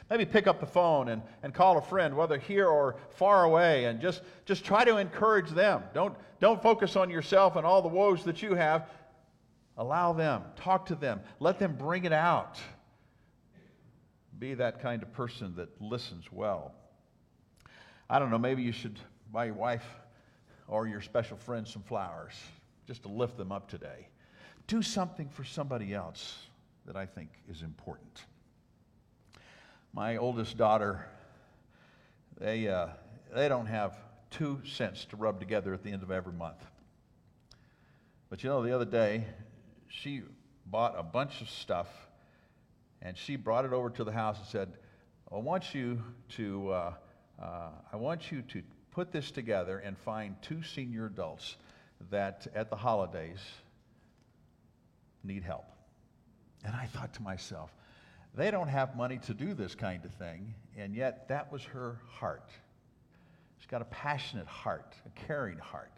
[0.09, 3.85] Maybe pick up the phone and, and call a friend, whether here or far away,
[3.85, 5.83] and just, just try to encourage them.
[5.93, 8.87] Don't, don't focus on yourself and all the woes that you have.
[9.77, 12.59] Allow them, talk to them, let them bring it out.
[14.39, 16.73] Be that kind of person that listens well.
[18.09, 18.99] I don't know, maybe you should
[19.31, 19.85] buy your wife
[20.67, 22.33] or your special friend some flowers
[22.87, 24.07] just to lift them up today.
[24.67, 26.37] Do something for somebody else
[26.85, 28.25] that I think is important.
[29.93, 31.05] My oldest daughter,
[32.39, 32.87] they, uh,
[33.33, 33.97] they don't have
[34.29, 36.65] two cents to rub together at the end of every month.
[38.29, 39.25] But you know, the other day,
[39.87, 40.21] she
[40.65, 41.87] bought a bunch of stuff
[43.01, 44.73] and she brought it over to the house and said,
[45.31, 46.01] I want you
[46.37, 46.93] to, uh,
[47.41, 48.61] uh, I want you to
[48.91, 51.57] put this together and find two senior adults
[52.09, 53.39] that at the holidays
[55.23, 55.65] need help.
[56.63, 57.71] And I thought to myself,
[58.33, 61.99] they don't have money to do this kind of thing, and yet that was her
[62.07, 62.49] heart.
[63.57, 65.91] She's got a passionate heart, a caring heart.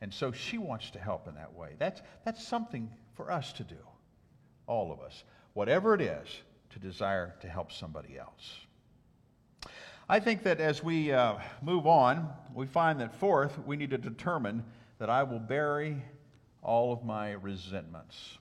[0.00, 1.70] And so she wants to help in that way.
[1.78, 3.78] That's, that's something for us to do,
[4.66, 5.24] all of us,
[5.54, 6.28] whatever it is,
[6.70, 8.60] to desire to help somebody else.
[10.08, 13.98] I think that as we uh, move on, we find that fourth, we need to
[13.98, 14.64] determine
[14.98, 16.02] that I will bury
[16.62, 18.38] all of my resentments.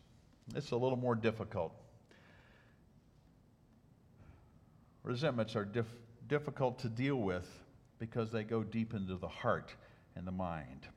[0.55, 1.74] It's a little more difficult.
[5.03, 5.95] Resentments are dif-
[6.28, 7.47] difficult to deal with
[7.99, 9.74] because they go deep into the heart
[10.16, 10.88] and the mind.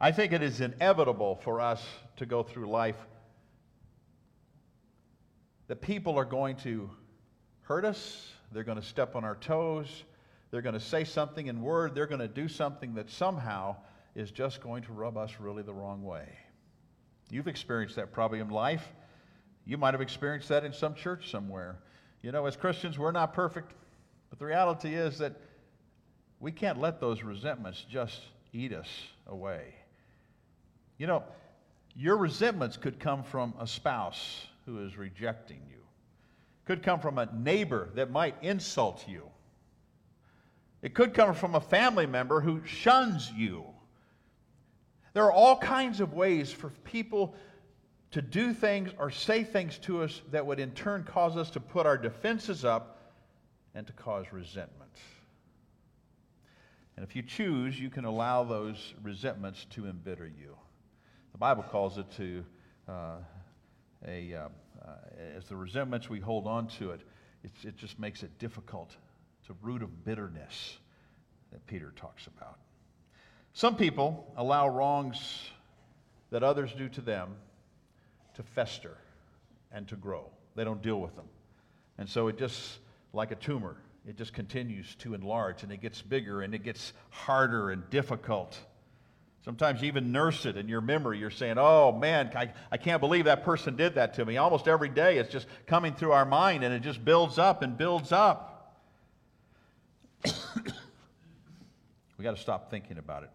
[0.00, 1.84] I think it is inevitable for us
[2.16, 2.96] to go through life
[5.66, 6.90] that people are going to
[7.62, 10.04] hurt us, they're going to step on our toes,
[10.50, 13.76] they're going to say something in word, they're going to do something that somehow
[14.14, 16.28] is just going to rub us really the wrong way.
[17.30, 18.86] You've experienced that probably in life.
[19.64, 21.78] You might have experienced that in some church somewhere.
[22.22, 23.72] You know, as Christians, we're not perfect,
[24.28, 25.40] but the reality is that
[26.38, 28.20] we can't let those resentments just
[28.52, 28.88] eat us
[29.26, 29.74] away.
[31.04, 31.22] You know,
[31.94, 35.82] your resentments could come from a spouse who is rejecting you,
[36.64, 39.24] could come from a neighbor that might insult you,
[40.80, 43.66] it could come from a family member who shuns you.
[45.12, 47.34] There are all kinds of ways for people
[48.12, 51.60] to do things or say things to us that would in turn cause us to
[51.60, 53.12] put our defenses up
[53.74, 54.96] and to cause resentment.
[56.96, 60.56] And if you choose, you can allow those resentments to embitter you.
[61.34, 62.44] The Bible calls it to
[62.88, 63.16] uh,
[64.06, 64.48] a, uh,
[64.86, 64.90] uh,
[65.36, 67.00] as the resentments we hold on to it,
[67.42, 68.94] it just makes it difficult.
[69.40, 70.78] It's a root of bitterness
[71.50, 72.58] that Peter talks about.
[73.52, 75.50] Some people allow wrongs
[76.30, 77.34] that others do to them
[78.34, 78.96] to fester
[79.72, 80.30] and to grow.
[80.54, 81.26] They don't deal with them.
[81.98, 82.78] And so it just,
[83.12, 83.76] like a tumor,
[84.06, 88.56] it just continues to enlarge and it gets bigger and it gets harder and difficult.
[89.44, 91.18] Sometimes you even nurse it in your memory.
[91.18, 94.38] You're saying, oh man, I, I can't believe that person did that to me.
[94.38, 97.76] Almost every day it's just coming through our mind and it just builds up and
[97.76, 98.80] builds up.
[100.24, 103.30] we got to stop thinking about it.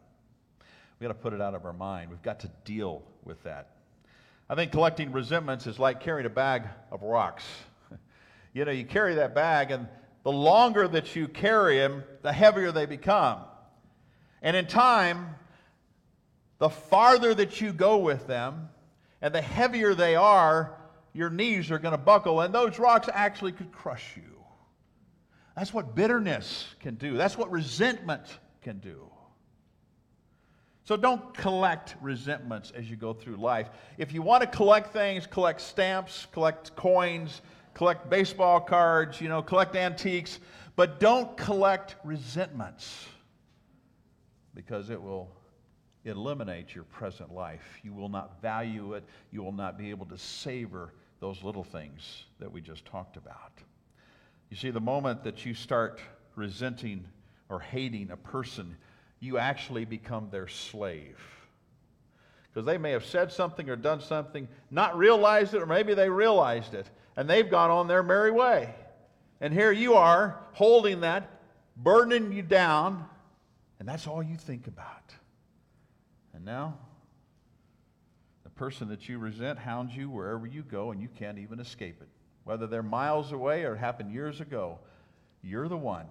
[1.00, 2.10] We got to put it out of our mind.
[2.10, 3.68] We've got to deal with that.
[4.50, 7.44] I think collecting resentments is like carrying a bag of rocks.
[8.54, 9.88] you know, you carry that bag, and
[10.24, 13.42] the longer that you carry them, the heavier they become.
[14.42, 15.36] And in time,
[16.60, 18.70] the farther that you go with them,
[19.22, 20.78] and the heavier they are,
[21.14, 24.24] your knees are going to buckle, and those rocks actually could crush you.
[25.56, 27.18] That's what bitterness can do.
[27.18, 28.24] That's what resentment
[28.62, 29.10] can do.
[30.86, 33.70] So don't collect resentments as you go through life.
[33.98, 37.42] If you want to collect things, collect stamps, collect coins,
[37.74, 40.40] collect baseball cards, you know, collect antiques,
[40.76, 43.06] but don't collect resentments
[44.56, 45.30] because it will
[46.10, 47.80] eliminate your present life.
[47.84, 49.04] You will not value it.
[49.32, 53.52] You will not be able to savor those little things that we just talked about.
[54.50, 56.00] You see, the moment that you start
[56.36, 57.06] resenting
[57.50, 58.76] or hating a person,
[59.20, 61.20] you actually become their slave.
[62.52, 66.10] Because they may have said something or done something, not realized it, or maybe they
[66.10, 68.74] realized it, and they've gone on their merry way.
[69.42, 71.30] And here you are holding that,
[71.78, 73.06] burdening you down,
[73.80, 75.14] and that's all you think about.
[76.40, 76.78] And now,
[78.46, 82.02] the person that you resent hounds you wherever you go, and you can't even escape
[82.02, 82.08] it.
[82.46, 84.80] Whether they're miles away or happened years ago,
[85.44, 86.06] you're the one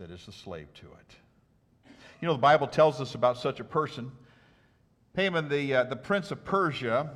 [0.00, 1.92] that is the slave to it.
[2.20, 4.10] You know, the Bible tells us about such a person.
[5.14, 7.08] Haman, the, uh, the prince of Persia,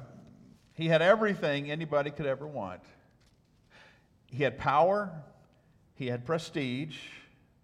[0.75, 2.83] he had everything anybody could ever want.
[4.29, 5.11] He had power,
[5.97, 6.97] he had prestige,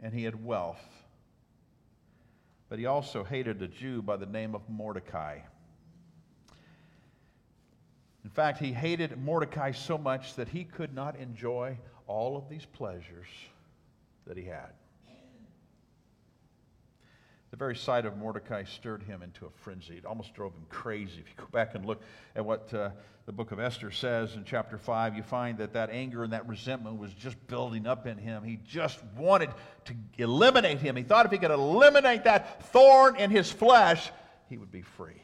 [0.01, 0.83] and he had wealth.
[2.69, 5.39] But he also hated a Jew by the name of Mordecai.
[8.25, 12.67] In fact, he hated Mordecai so much that he could not enjoy all of these
[12.67, 13.29] pleasures
[14.27, 14.73] that he had.
[17.57, 19.97] The very sight of Mordecai stirred him into a frenzy.
[19.97, 21.21] It almost drove him crazy.
[21.21, 22.03] If you go back and look
[22.35, 22.91] at what uh,
[23.25, 26.47] the book of Esther says in chapter 5, you find that that anger and that
[26.47, 28.45] resentment was just building up in him.
[28.45, 29.49] He just wanted
[29.87, 30.97] to eliminate him.
[30.97, 34.11] He thought if he could eliminate that thorn in his flesh,
[34.51, 35.23] he would be free.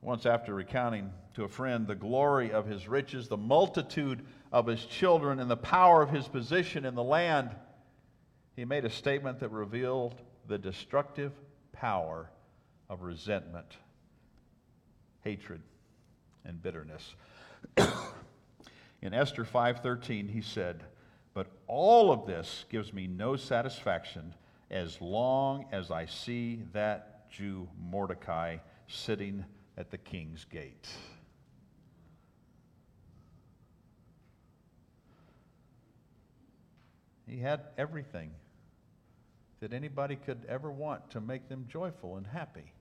[0.00, 4.82] Once, after recounting to a friend the glory of his riches, the multitude of his
[4.86, 7.50] children, and the power of his position in the land,
[8.56, 10.14] he made a statement that revealed
[10.48, 11.32] the destructive
[11.72, 12.30] power
[12.88, 13.76] of resentment,
[15.22, 15.60] hatred,
[16.44, 17.14] and bitterness.
[19.02, 20.84] In Esther 5:13 he said,
[21.34, 24.34] "But all of this gives me no satisfaction
[24.70, 29.44] as long as I see that Jew Mordecai sitting
[29.76, 30.88] at the king's gate."
[37.26, 38.30] He had everything
[39.66, 42.72] that anybody could ever want to make them joyful and happy.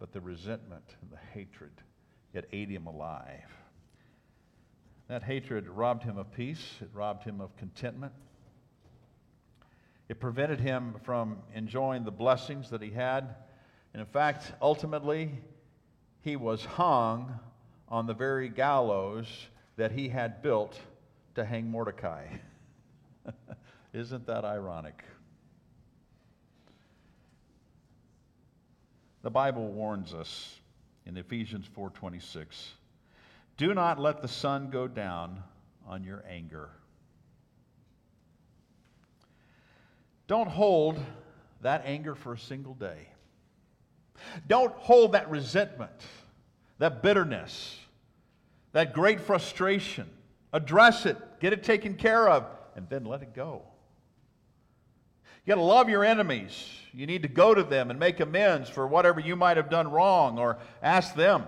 [0.00, 1.70] But the resentment and the hatred,
[2.34, 3.48] it ate him alive.
[5.06, 8.12] That hatred robbed him of peace, it robbed him of contentment.
[10.08, 13.36] It prevented him from enjoying the blessings that he had.
[13.92, 15.30] And in fact, ultimately,
[16.20, 17.38] he was hung
[17.88, 19.28] on the very gallows
[19.76, 20.80] that he had built
[21.36, 22.26] to hang Mordecai.
[23.92, 25.04] Isn't that ironic?
[29.26, 30.60] The Bible warns us
[31.04, 32.74] in Ephesians 4:26,
[33.56, 35.42] "Do not let the sun go down
[35.84, 36.70] on your anger."
[40.28, 41.04] Don't hold
[41.60, 43.08] that anger for a single day.
[44.46, 46.06] Don't hold that resentment,
[46.78, 47.80] that bitterness,
[48.70, 50.08] that great frustration.
[50.52, 53.66] Address it, get it taken care of, and then let it go.
[55.46, 56.68] You got to love your enemies.
[56.92, 59.88] You need to go to them and make amends for whatever you might have done
[59.88, 61.46] wrong or ask them.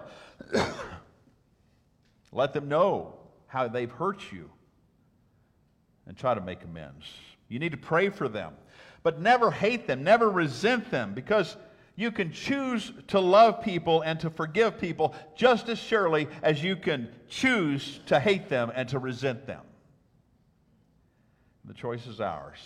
[2.32, 3.14] let them know
[3.48, 4.48] how they've hurt you
[6.06, 7.06] and try to make amends.
[7.48, 8.52] You need to pray for them,
[9.02, 11.56] but never hate them, never resent them because
[11.96, 16.76] you can choose to love people and to forgive people just as surely as you
[16.76, 19.62] can choose to hate them and to resent them.
[21.64, 22.58] The choice is ours.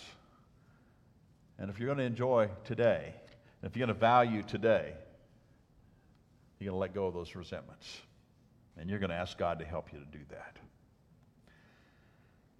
[1.59, 3.13] And if you're going to enjoy today,
[3.61, 4.93] and if you're going to value today,
[6.59, 8.01] you're going to let go of those resentments.
[8.77, 10.57] And you're going to ask God to help you to do that.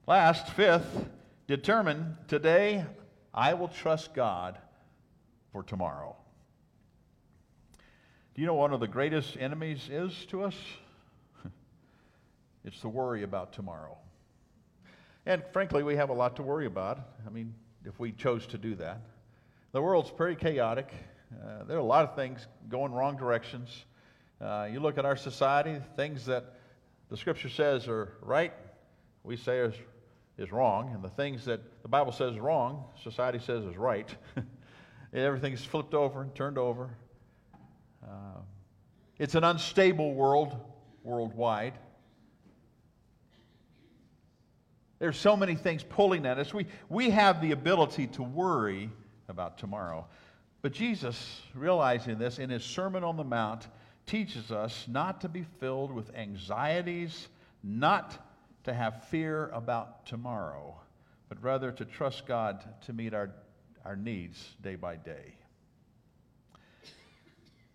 [0.06, 1.10] Last, fifth,
[1.48, 2.86] determine today
[3.34, 4.60] I will trust God
[5.52, 6.16] for tomorrow.
[8.36, 10.56] Do you know one of the greatest enemies is to us?
[12.66, 13.98] it's the worry about tomorrow.
[15.26, 17.00] And frankly, we have a lot to worry about.
[17.26, 17.54] I mean,
[17.86, 19.02] if we chose to do that.
[19.72, 20.92] The world's pretty chaotic.
[21.34, 23.86] Uh, there are a lot of things going wrong directions.
[24.40, 26.56] Uh, you look at our society, things that
[27.10, 28.54] the scripture says are right,
[29.24, 29.74] we say is,
[30.38, 30.92] is wrong.
[30.94, 34.10] And the things that the Bible says wrong, society says is right.
[35.14, 36.90] Everything's flipped over and turned over.
[38.04, 38.42] Uh,
[39.18, 40.56] it's an unstable world
[41.04, 41.74] worldwide.
[45.04, 46.54] There's so many things pulling at us.
[46.54, 48.90] We, we have the ability to worry
[49.28, 50.08] about tomorrow.
[50.62, 53.68] But Jesus, realizing this in his Sermon on the Mount,
[54.06, 57.28] teaches us not to be filled with anxieties,
[57.66, 58.18] not
[58.64, 60.74] to have fear about tomorrow,
[61.28, 63.30] but rather to trust God to meet our,
[63.84, 65.36] our needs day by day.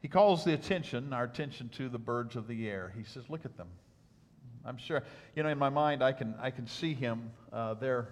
[0.00, 2.90] He calls the attention, our attention to the birds of the air.
[2.96, 3.68] He says, Look at them.
[4.64, 5.02] I'm sure,
[5.34, 8.08] you know, in my mind, I can, I can see him uh, there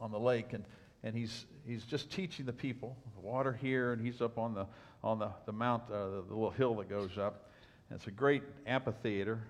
[0.00, 0.64] on the lake, and,
[1.02, 2.96] and he's, he's just teaching the people.
[3.16, 4.66] The water here, and he's up on the,
[5.02, 7.50] on the, the mount, uh, the, the little hill that goes up.
[7.88, 9.40] And it's a great amphitheater,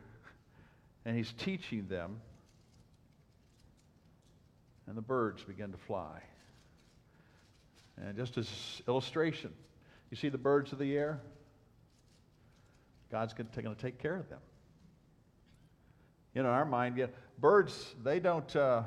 [1.04, 2.20] and he's teaching them,
[4.86, 6.22] and the birds begin to fly.
[7.96, 8.48] And just as
[8.88, 9.52] illustration,
[10.10, 11.20] you see the birds of the air?
[13.10, 14.40] God's going to take care of them.
[16.34, 17.06] You know, our mind, yeah,
[17.38, 18.84] birds, they don't, uh,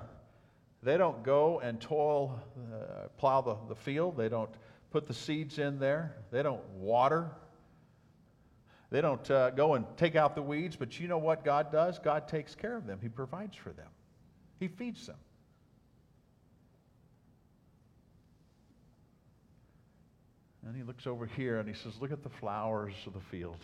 [0.81, 2.39] they don't go and toil,
[2.73, 4.17] uh, plow the, the field.
[4.17, 4.49] They don't
[4.91, 6.17] put the seeds in there.
[6.31, 7.29] They don't water.
[8.89, 10.75] They don't uh, go and take out the weeds.
[10.75, 11.99] But you know what God does?
[11.99, 13.89] God takes care of them, He provides for them,
[14.59, 15.17] He feeds them.
[20.65, 23.59] And he looks over here and he says, Look at the flowers of the field.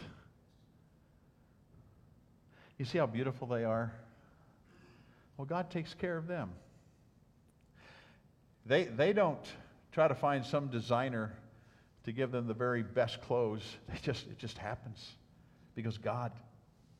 [2.81, 3.93] You see how beautiful they are?
[5.37, 6.49] Well, God takes care of them.
[8.65, 9.45] They, they don't
[9.91, 11.31] try to find some designer
[12.05, 13.61] to give them the very best clothes.
[13.87, 15.11] They just, it just happens
[15.75, 16.31] because God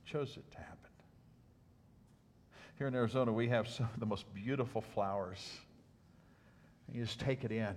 [0.05, 0.77] chose it to happen.
[2.77, 5.43] Here in Arizona, we have some of the most beautiful flowers.
[6.93, 7.75] You just take it in, in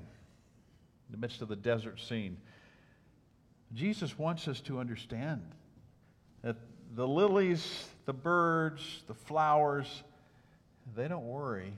[1.11, 2.37] the midst of the desert scene.
[3.73, 5.41] Jesus wants us to understand
[6.43, 6.57] that
[6.95, 10.03] the lilies, the birds, the flowers,
[10.95, 11.73] they don't worry.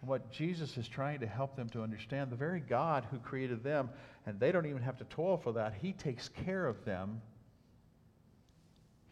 [0.00, 3.90] What Jesus is trying to help them to understand, the very God who created them,
[4.24, 7.20] and they don't even have to toil for that, He takes care of them.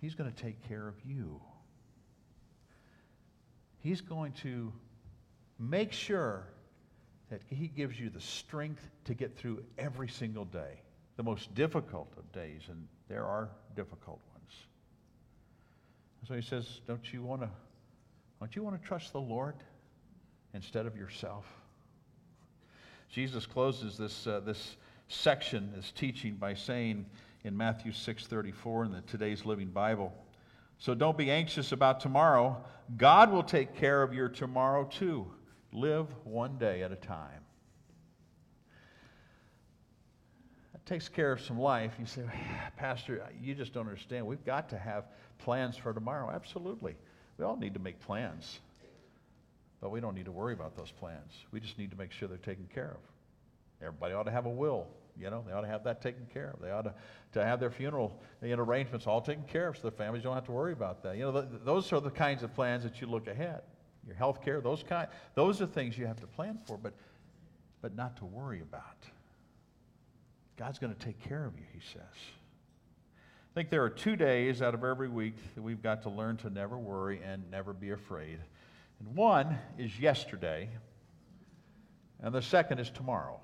[0.00, 1.40] He's going to take care of you.
[3.80, 4.72] He's going to
[5.58, 6.46] make sure
[7.28, 10.80] that He gives you the strength to get through every single day,
[11.18, 14.20] the most difficult of days, and there are difficult
[16.26, 17.50] so he says, Don't you want to
[18.40, 19.54] don't you want to trust the Lord
[20.54, 21.44] instead of yourself?
[23.10, 24.76] Jesus closes this, uh, this
[25.08, 27.06] section, this teaching, by saying
[27.44, 30.12] in Matthew 6.34 in the Today's Living Bible,
[30.78, 32.62] So don't be anxious about tomorrow.
[32.96, 35.26] God will take care of your tomorrow too.
[35.72, 37.42] Live one day at a time.
[40.88, 41.92] Takes care of some life.
[41.98, 42.22] You say,
[42.76, 44.26] Pastor, you just don't understand.
[44.26, 45.04] We've got to have
[45.38, 46.30] plans for tomorrow.
[46.30, 46.96] Absolutely.
[47.36, 48.60] We all need to make plans.
[49.80, 51.32] But we don't need to worry about those plans.
[51.52, 53.86] We just need to make sure they're taken care of.
[53.86, 54.86] Everybody ought to have a will.
[55.20, 56.60] You know, they ought to have that taken care of.
[56.60, 56.94] They ought to,
[57.34, 60.52] to have their funeral arrangements all taken care of so the families don't have to
[60.52, 61.16] worry about that.
[61.16, 63.62] You know, th- those are the kinds of plans that you look ahead.
[64.06, 66.94] Your health care, those kind, those are things you have to plan for, but,
[67.82, 68.96] but not to worry about.
[70.58, 72.02] God's going to take care of you, he says.
[72.02, 76.36] I think there are two days out of every week that we've got to learn
[76.38, 78.40] to never worry and never be afraid.
[78.98, 80.68] And one is yesterday,
[82.20, 83.38] and the second is tomorrow.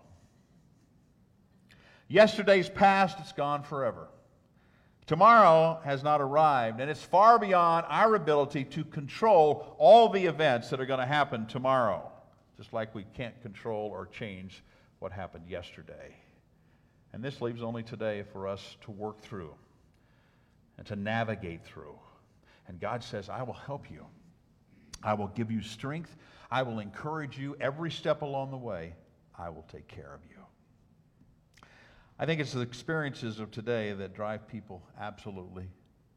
[2.08, 4.08] Yesterday's past, it's gone forever.
[5.06, 10.68] Tomorrow has not arrived, and it's far beyond our ability to control all the events
[10.70, 12.10] that are going to happen tomorrow,
[12.56, 14.64] just like we can't control or change
[14.98, 16.14] what happened yesterday.
[17.14, 19.54] And this leaves only today for us to work through
[20.76, 21.96] and to navigate through.
[22.66, 24.04] And God says, I will help you.
[25.00, 26.16] I will give you strength.
[26.50, 28.94] I will encourage you every step along the way.
[29.38, 31.68] I will take care of you.
[32.18, 35.68] I think it's the experiences of today that drive people absolutely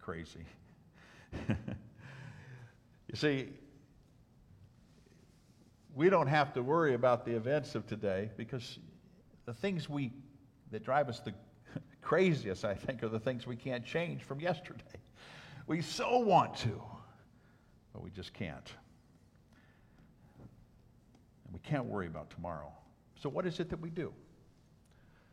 [0.01, 0.45] crazy.
[1.47, 1.55] you
[3.13, 3.49] see,
[5.93, 8.79] we don't have to worry about the events of today because
[9.45, 10.11] the things we
[10.71, 11.33] that drive us the
[12.01, 14.83] craziest, I think, are the things we can't change from yesterday.
[15.67, 16.81] We so want to,
[17.93, 18.71] but we just can't.
[21.45, 22.71] And we can't worry about tomorrow.
[23.21, 24.13] So, what is it that we do?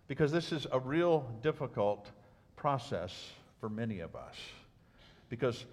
[0.09, 2.11] Because this is a real difficult
[2.57, 3.31] process
[3.61, 4.37] for many of us.
[5.29, 5.65] Because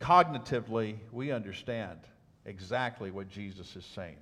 [0.00, 1.98] cognitively, we understand
[2.46, 4.16] exactly what Jesus is saying.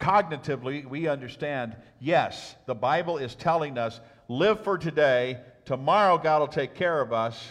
[0.00, 6.48] Cognitively, we understand yes, the Bible is telling us live for today, tomorrow God will
[6.48, 7.46] take care of us.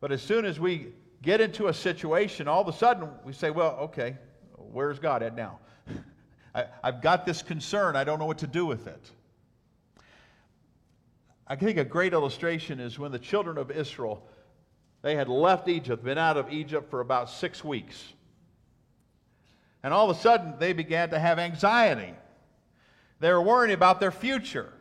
[0.00, 0.88] But as soon as we
[1.22, 4.16] get into a situation, all of a sudden we say, well, okay,
[4.56, 5.58] where's God at now?
[6.54, 9.10] I, have got this concern, I don't know what to do with it.
[11.46, 14.26] I think a great illustration is when the children of Israel
[15.04, 18.02] they had left Egypt, been out of Egypt for about six weeks.
[19.82, 22.14] And all of a sudden, they began to have anxiety.
[23.20, 24.72] They were worrying about their future.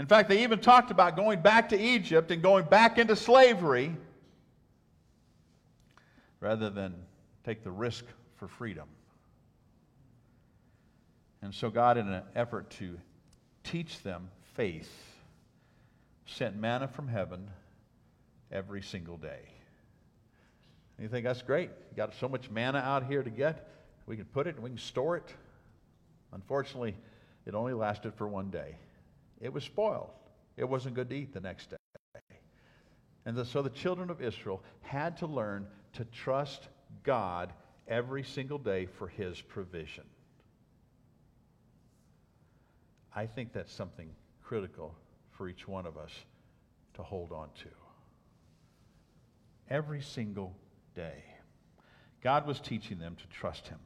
[0.00, 3.94] In fact, they even talked about going back to Egypt and going back into slavery
[6.40, 6.94] rather than
[7.44, 8.88] take the risk for freedom.
[11.42, 12.98] And so, God, in an effort to
[13.62, 14.90] teach them faith,
[16.24, 17.50] sent manna from heaven
[18.50, 19.50] every single day.
[20.96, 21.68] And you think that's great.
[21.90, 23.68] You got so much manna out here to get.
[24.06, 25.34] We can put it and we can store it.
[26.32, 26.96] Unfortunately,
[27.44, 28.76] it only lasted for one day.
[29.40, 30.10] It was spoiled.
[30.56, 31.76] It wasn't good to eat the next day.
[33.24, 36.68] And the, so the children of Israel had to learn to trust
[37.02, 37.52] God
[37.88, 40.04] every single day for his provision.
[43.14, 44.10] I think that's something
[44.42, 44.94] critical
[45.32, 46.12] for each one of us
[46.94, 47.68] to hold on to.
[49.68, 50.56] Every single
[50.94, 51.24] day.
[52.22, 53.78] God was teaching them to trust him.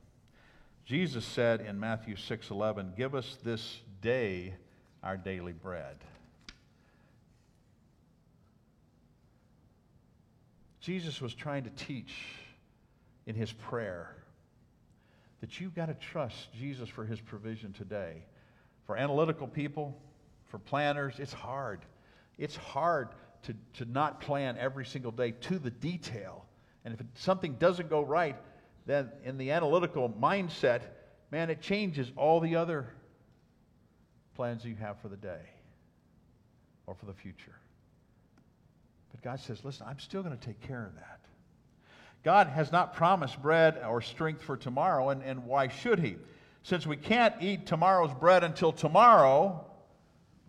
[0.84, 4.56] Jesus said in Matthew 6:11, "Give us this day
[5.04, 5.96] our daily bread."
[10.80, 12.14] Jesus was trying to teach
[13.24, 14.14] in his prayer
[15.40, 18.22] that you've got to trust Jesus for his provision today.
[18.86, 19.96] For analytical people,
[20.46, 21.80] for planners, it's hard.
[22.36, 23.08] It's hard
[23.44, 26.44] to, to not plan every single day to the detail.
[26.84, 28.36] And if it, something doesn't go right,
[28.84, 30.82] then in the analytical mindset,
[31.30, 32.88] man, it changes all the other
[34.34, 35.40] plans you have for the day
[36.86, 37.54] or for the future.
[39.12, 41.20] But God says, listen, I'm still going to take care of that.
[42.24, 46.16] God has not promised bread or strength for tomorrow, and, and why should He?
[46.62, 49.66] Since we can't eat tomorrow's bread until tomorrow,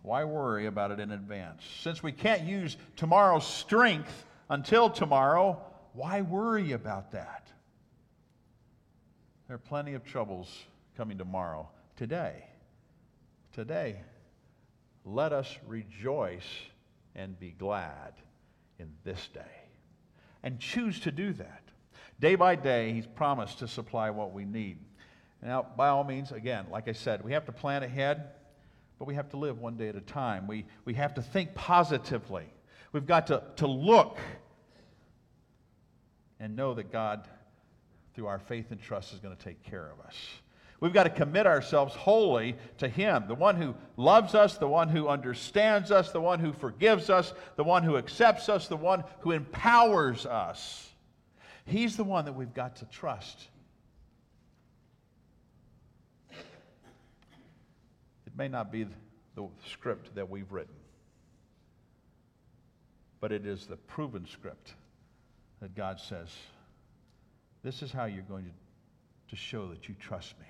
[0.02, 1.62] why worry about it in advance?
[1.80, 5.60] Since we can't use tomorrow's strength until tomorrow,
[5.92, 7.46] why worry about that?
[9.46, 10.64] There are plenty of troubles
[10.96, 11.68] coming tomorrow.
[11.96, 12.44] Today,
[13.56, 13.96] today,
[15.04, 16.46] let us rejoice
[17.14, 18.12] and be glad
[18.78, 19.40] in this day.
[20.42, 21.62] And choose to do that.
[22.20, 24.78] Day by day, He's promised to supply what we need.
[25.42, 28.28] Now, by all means, again, like I said, we have to plan ahead,
[28.98, 30.46] but we have to live one day at a time.
[30.46, 32.44] We, we have to think positively.
[32.92, 34.18] We've got to, to look
[36.38, 37.26] and know that God,
[38.14, 40.16] through our faith and trust, is going to take care of us.
[40.80, 44.88] We've got to commit ourselves wholly to Him, the one who loves us, the one
[44.88, 49.02] who understands us, the one who forgives us, the one who accepts us, the one
[49.20, 50.90] who empowers us.
[51.64, 53.48] He's the one that we've got to trust.
[58.26, 58.86] It may not be
[59.34, 60.74] the script that we've written,
[63.20, 64.74] but it is the proven script
[65.62, 66.28] that God says,
[67.62, 68.50] This is how you're going to,
[69.30, 70.46] to show that you trust me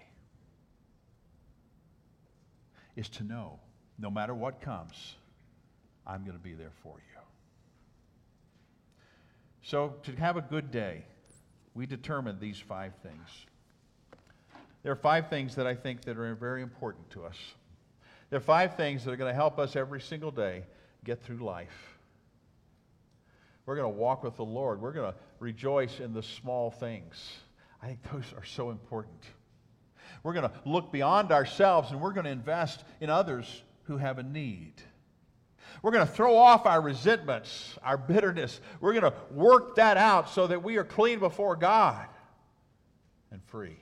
[2.96, 3.60] is to know
[3.98, 5.14] no matter what comes,
[6.06, 7.20] I'm going to be there for you.
[9.62, 11.04] So, to have a good day,
[11.74, 13.28] we determined these five things.
[14.82, 17.36] There are five things that I think that are very important to us.
[18.30, 20.62] There are five things that are going to help us every single day
[21.04, 21.96] get through life.
[23.66, 24.80] We're going to walk with the Lord.
[24.80, 27.16] We're going to rejoice in the small things.
[27.82, 29.22] I think those are so important.
[30.26, 34.18] We're going to look beyond ourselves and we're going to invest in others who have
[34.18, 34.72] a need.
[35.82, 38.60] We're going to throw off our resentments, our bitterness.
[38.80, 42.08] We're going to work that out so that we are clean before God
[43.30, 43.78] and free.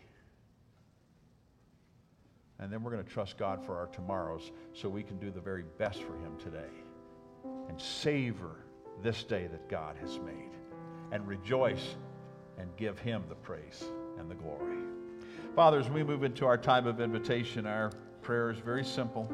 [2.59, 5.41] And then we're going to trust God for our tomorrows so we can do the
[5.41, 6.75] very best for Him today
[7.71, 8.67] and savor
[9.03, 10.51] this day that God has made
[11.11, 11.97] and rejoice
[12.59, 13.83] and give Him the praise
[14.19, 14.77] and the glory.
[15.55, 17.91] Father, as we move into our time of invitation, our
[18.23, 19.31] prayer is very simple.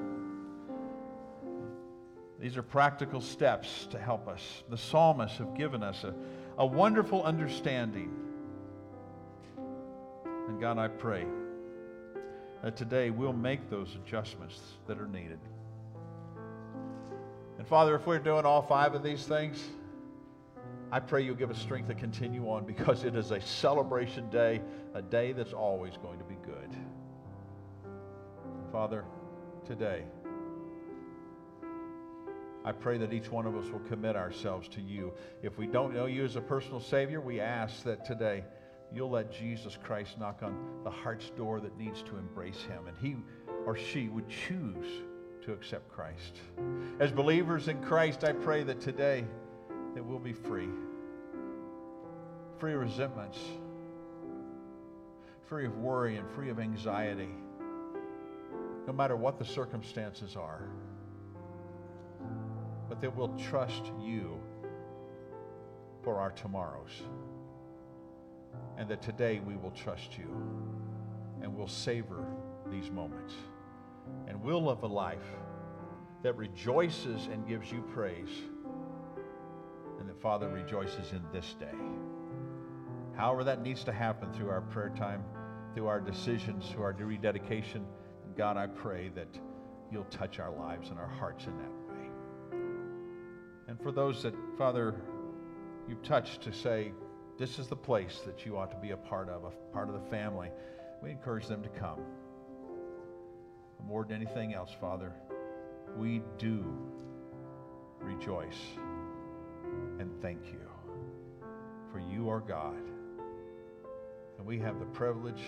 [2.39, 4.63] These are practical steps to help us.
[4.71, 6.15] The psalmists have given us a,
[6.59, 8.15] a wonderful understanding.
[10.49, 11.27] And God, I pray
[12.63, 15.39] that today we'll make those adjustments that are needed.
[17.59, 19.63] And Father, if we're doing all five of these things,
[20.93, 24.61] I pray you'll give us strength to continue on because it is a celebration day,
[24.95, 26.77] a day that's always going to be good.
[28.73, 29.05] Father,
[29.67, 30.05] today,
[32.65, 35.13] I pray that each one of us will commit ourselves to you.
[35.43, 38.45] If we don't know you as a personal Savior, we ask that today
[38.93, 42.97] you'll let Jesus Christ knock on the heart's door that needs to embrace him, and
[42.99, 43.17] he
[43.65, 44.87] or she would choose
[45.43, 46.37] to accept Christ.
[46.99, 49.25] As believers in Christ, I pray that today,
[49.95, 50.69] that we'll be free.
[52.59, 53.39] Free of resentments,
[55.47, 57.31] free of worry, and free of anxiety,
[58.87, 60.63] no matter what the circumstances are.
[62.89, 64.39] But that we'll trust you
[66.03, 67.03] for our tomorrows.
[68.77, 70.29] And that today we will trust you
[71.43, 72.25] and we'll savor
[72.71, 73.35] these moments.
[74.27, 75.19] And we'll live a life
[76.23, 78.29] that rejoices and gives you praise
[80.21, 81.67] Father rejoices in this day.
[83.17, 85.25] However, that needs to happen through our prayer time,
[85.75, 87.85] through our decisions, through our rededication.
[88.37, 89.29] God, I pray that
[89.91, 92.61] you'll touch our lives and our hearts in that way.
[93.69, 94.95] And for those that, Father,
[95.89, 96.93] you've touched to say,
[97.39, 99.95] this is the place that you ought to be a part of, a part of
[99.95, 100.51] the family,
[101.03, 102.01] we encourage them to come.
[103.87, 105.13] More than anything else, Father,
[105.97, 106.65] we do
[108.01, 108.59] rejoice
[109.99, 110.61] and thank you.
[111.93, 112.83] For you are God.
[114.39, 115.43] And we have the privilege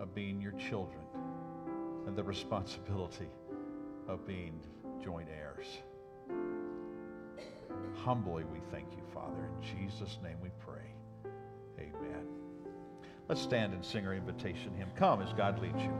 [0.00, 1.00] of being your children
[2.06, 3.28] and the responsibility
[4.06, 4.60] of being
[5.02, 5.66] joint heirs.
[7.94, 9.48] Humbly we thank you, Father.
[9.48, 10.86] In Jesus' name we pray.
[11.78, 12.26] Amen.
[13.28, 14.88] Let's stand and sing our invitation hymn.
[14.96, 15.92] Come as God leads you.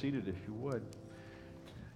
[0.00, 0.82] Seated if you would.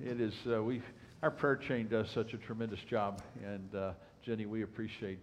[0.00, 0.82] It is, uh, we,
[1.22, 3.22] our prayer chain does such a tremendous job.
[3.44, 3.92] And uh,
[4.24, 5.18] Jenny, we appreciate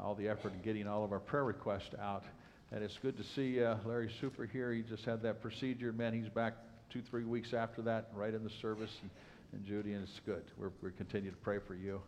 [0.00, 2.24] all the effort in getting all of our prayer requests out.
[2.72, 4.72] And it's good to see uh, Larry Super here.
[4.72, 5.92] He just had that procedure.
[5.92, 6.54] Man, he's back
[6.90, 8.90] two, three weeks after that, right in the service.
[9.02, 9.10] And,
[9.52, 10.44] and Judy, and it's good.
[10.56, 12.00] We're, we continue to pray for you.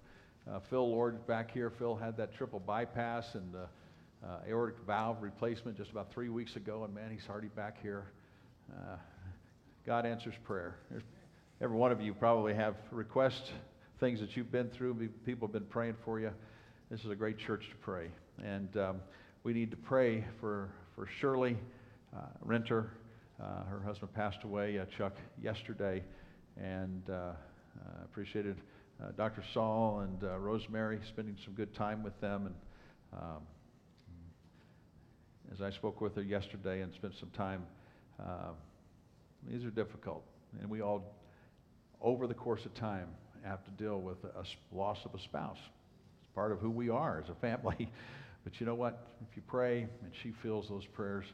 [0.50, 1.70] Uh, Phil Lord back here.
[1.70, 6.56] Phil had that triple bypass and uh, uh, aortic valve replacement just about three weeks
[6.56, 8.04] ago, and man, he's already back here.
[9.82, 10.76] Uh, God answers prayer.
[11.60, 13.50] Every one of you probably have requests,
[14.00, 14.94] things that you've been through.
[15.24, 16.30] People have been praying for you.
[16.90, 18.08] This is a great church to pray,
[18.42, 18.96] and um,
[19.44, 21.56] we need to pray for for Shirley
[22.14, 22.90] uh, Renter.
[23.40, 26.02] Uh, her husband passed away, Chuck, yesterday,
[26.56, 27.02] and
[28.04, 28.56] appreciated
[29.02, 29.42] uh, Dr.
[29.52, 32.46] Saul and uh, Rosemary, spending some good time with them.
[32.46, 32.54] And
[33.20, 33.42] um,
[35.52, 37.64] as I spoke with her yesterday and spent some time,
[38.20, 38.50] uh,
[39.48, 40.24] these are difficult.
[40.60, 41.16] And we all,
[42.00, 43.08] over the course of time,
[43.44, 45.58] have to deal with a, loss of a spouse.
[45.58, 47.90] It's part of who we are as a family.
[48.44, 49.06] but you know what?
[49.28, 51.26] If you pray and she feels those prayers,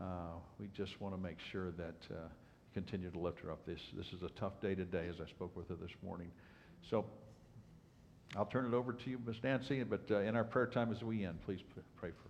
[0.00, 2.28] uh, we just want to make sure that uh,
[2.72, 3.66] continue to lift her up.
[3.66, 6.30] This, this is a tough day today, as I spoke with her this morning.
[6.88, 7.04] So
[8.36, 9.36] I'll turn it over to you, Ms.
[9.42, 11.60] Nancy, but uh, in our prayer time as we end, please
[11.96, 12.28] pray for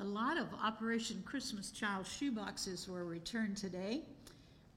[0.00, 4.00] A lot of Operation Christmas Child shoeboxes were returned today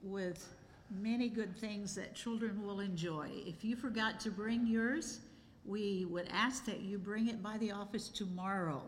[0.02, 0.54] with
[0.92, 3.30] many good things that children will enjoy.
[3.46, 5.22] If you forgot to bring yours,
[5.64, 8.82] we would ask that you bring it by the office tomorrow.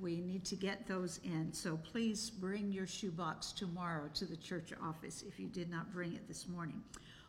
[0.00, 4.70] We need to get those in, so please bring your shoebox tomorrow to the church
[4.80, 6.80] office if you did not bring it this morning.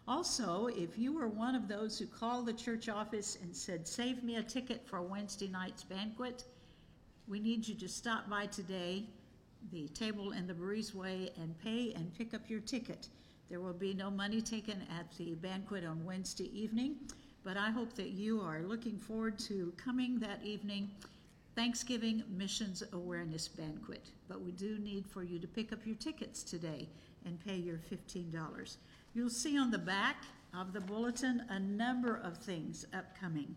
[0.07, 4.23] Also, if you were one of those who called the church office and said, Save
[4.23, 6.43] me a ticket for Wednesday night's banquet,
[7.27, 9.05] we need you to stop by today,
[9.71, 13.07] the table in the breezeway, and pay and pick up your ticket.
[13.49, 16.95] There will be no money taken at the banquet on Wednesday evening,
[17.43, 20.89] but I hope that you are looking forward to coming that evening.
[21.55, 24.09] Thanksgiving Missions Awareness Banquet.
[24.27, 26.89] But we do need for you to pick up your tickets today
[27.25, 28.77] and pay your $15.
[29.13, 30.23] You'll see on the back
[30.57, 33.55] of the bulletin a number of things upcoming.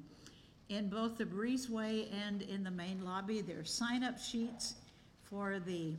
[0.69, 4.75] In both the breezeway and in the main lobby, there are sign-up sheets
[5.23, 5.95] for the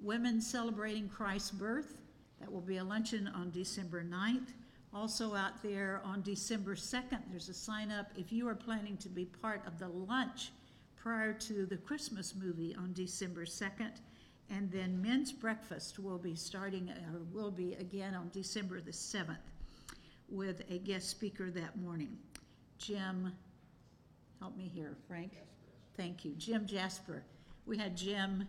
[0.00, 1.98] Women Celebrating Christ's Birth.
[2.40, 4.48] That will be a luncheon on December 9th.
[4.94, 9.10] Also out there on December 2nd, there's a sign up if you are planning to
[9.10, 10.52] be part of the lunch
[10.96, 13.92] prior to the Christmas movie on December 2nd.
[14.48, 19.36] And then men's breakfast will be starting, or will be again on December the 7th
[20.30, 22.16] with a guest speaker that morning.
[22.78, 23.32] Jim,
[24.40, 25.32] help me here, Frank.
[25.96, 26.32] Thank you.
[26.38, 27.22] Jim Jasper.
[27.66, 28.46] We had Jim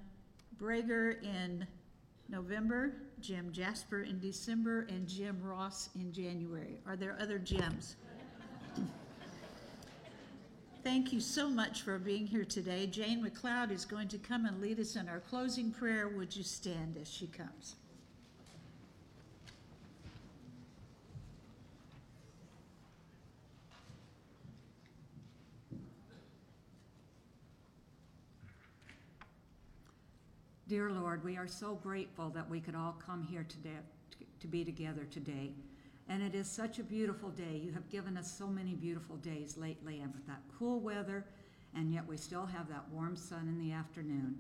[0.62, 1.66] Brager in
[2.30, 6.80] November, Jim Jasper in December, and Jim Ross in January.
[6.86, 7.96] Are there other Jims?
[10.84, 12.88] Thank you so much for being here today.
[12.88, 16.08] Jane McLeod is going to come and lead us in our closing prayer.
[16.08, 17.76] Would you stand as she comes?
[30.70, 33.80] Dear Lord, we are so grateful that we could all come here today
[34.40, 35.52] to be together today.
[36.08, 37.60] And it is such a beautiful day.
[37.60, 41.26] You have given us so many beautiful days lately, and with that cool weather,
[41.74, 44.38] and yet we still have that warm sun in the afternoon.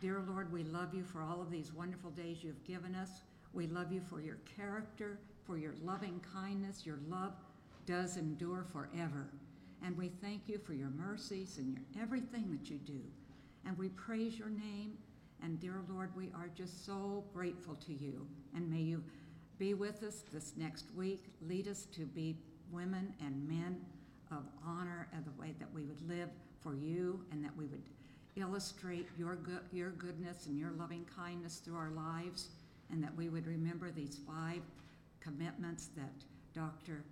[0.00, 3.20] Dear Lord, we love you for all of these wonderful days you've given us.
[3.52, 6.86] We love you for your character, for your loving kindness.
[6.86, 7.34] Your love
[7.84, 9.28] does endure forever.
[9.84, 13.02] And we thank you for your mercies and your everything that you do.
[13.66, 14.92] And we praise your name.
[15.42, 18.26] And dear Lord, we are just so grateful to you.
[18.54, 19.02] And may you
[19.58, 21.24] be with us this next week.
[21.46, 22.36] Lead us to be
[22.70, 23.80] women and men
[24.30, 26.28] of honor and the way that we would live
[26.60, 27.82] for you and that we would
[28.36, 32.48] illustrate your, good, your goodness and your loving kindness through our lives
[32.90, 34.60] and that we would remember these five
[35.20, 36.12] commitments that
[36.54, 37.04] Dr.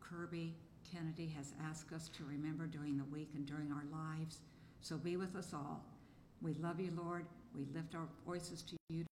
[0.00, 0.54] Kirby
[0.92, 4.38] Kennedy has asked us to remember during the week and during our lives.
[4.80, 5.84] So be with us all.
[6.42, 7.26] We love you, Lord.
[7.54, 9.04] We lift our voices to you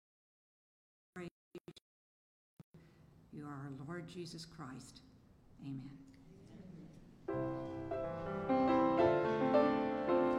[3.39, 5.01] you are our Lord Jesus Christ.
[5.63, 6.08] Amen.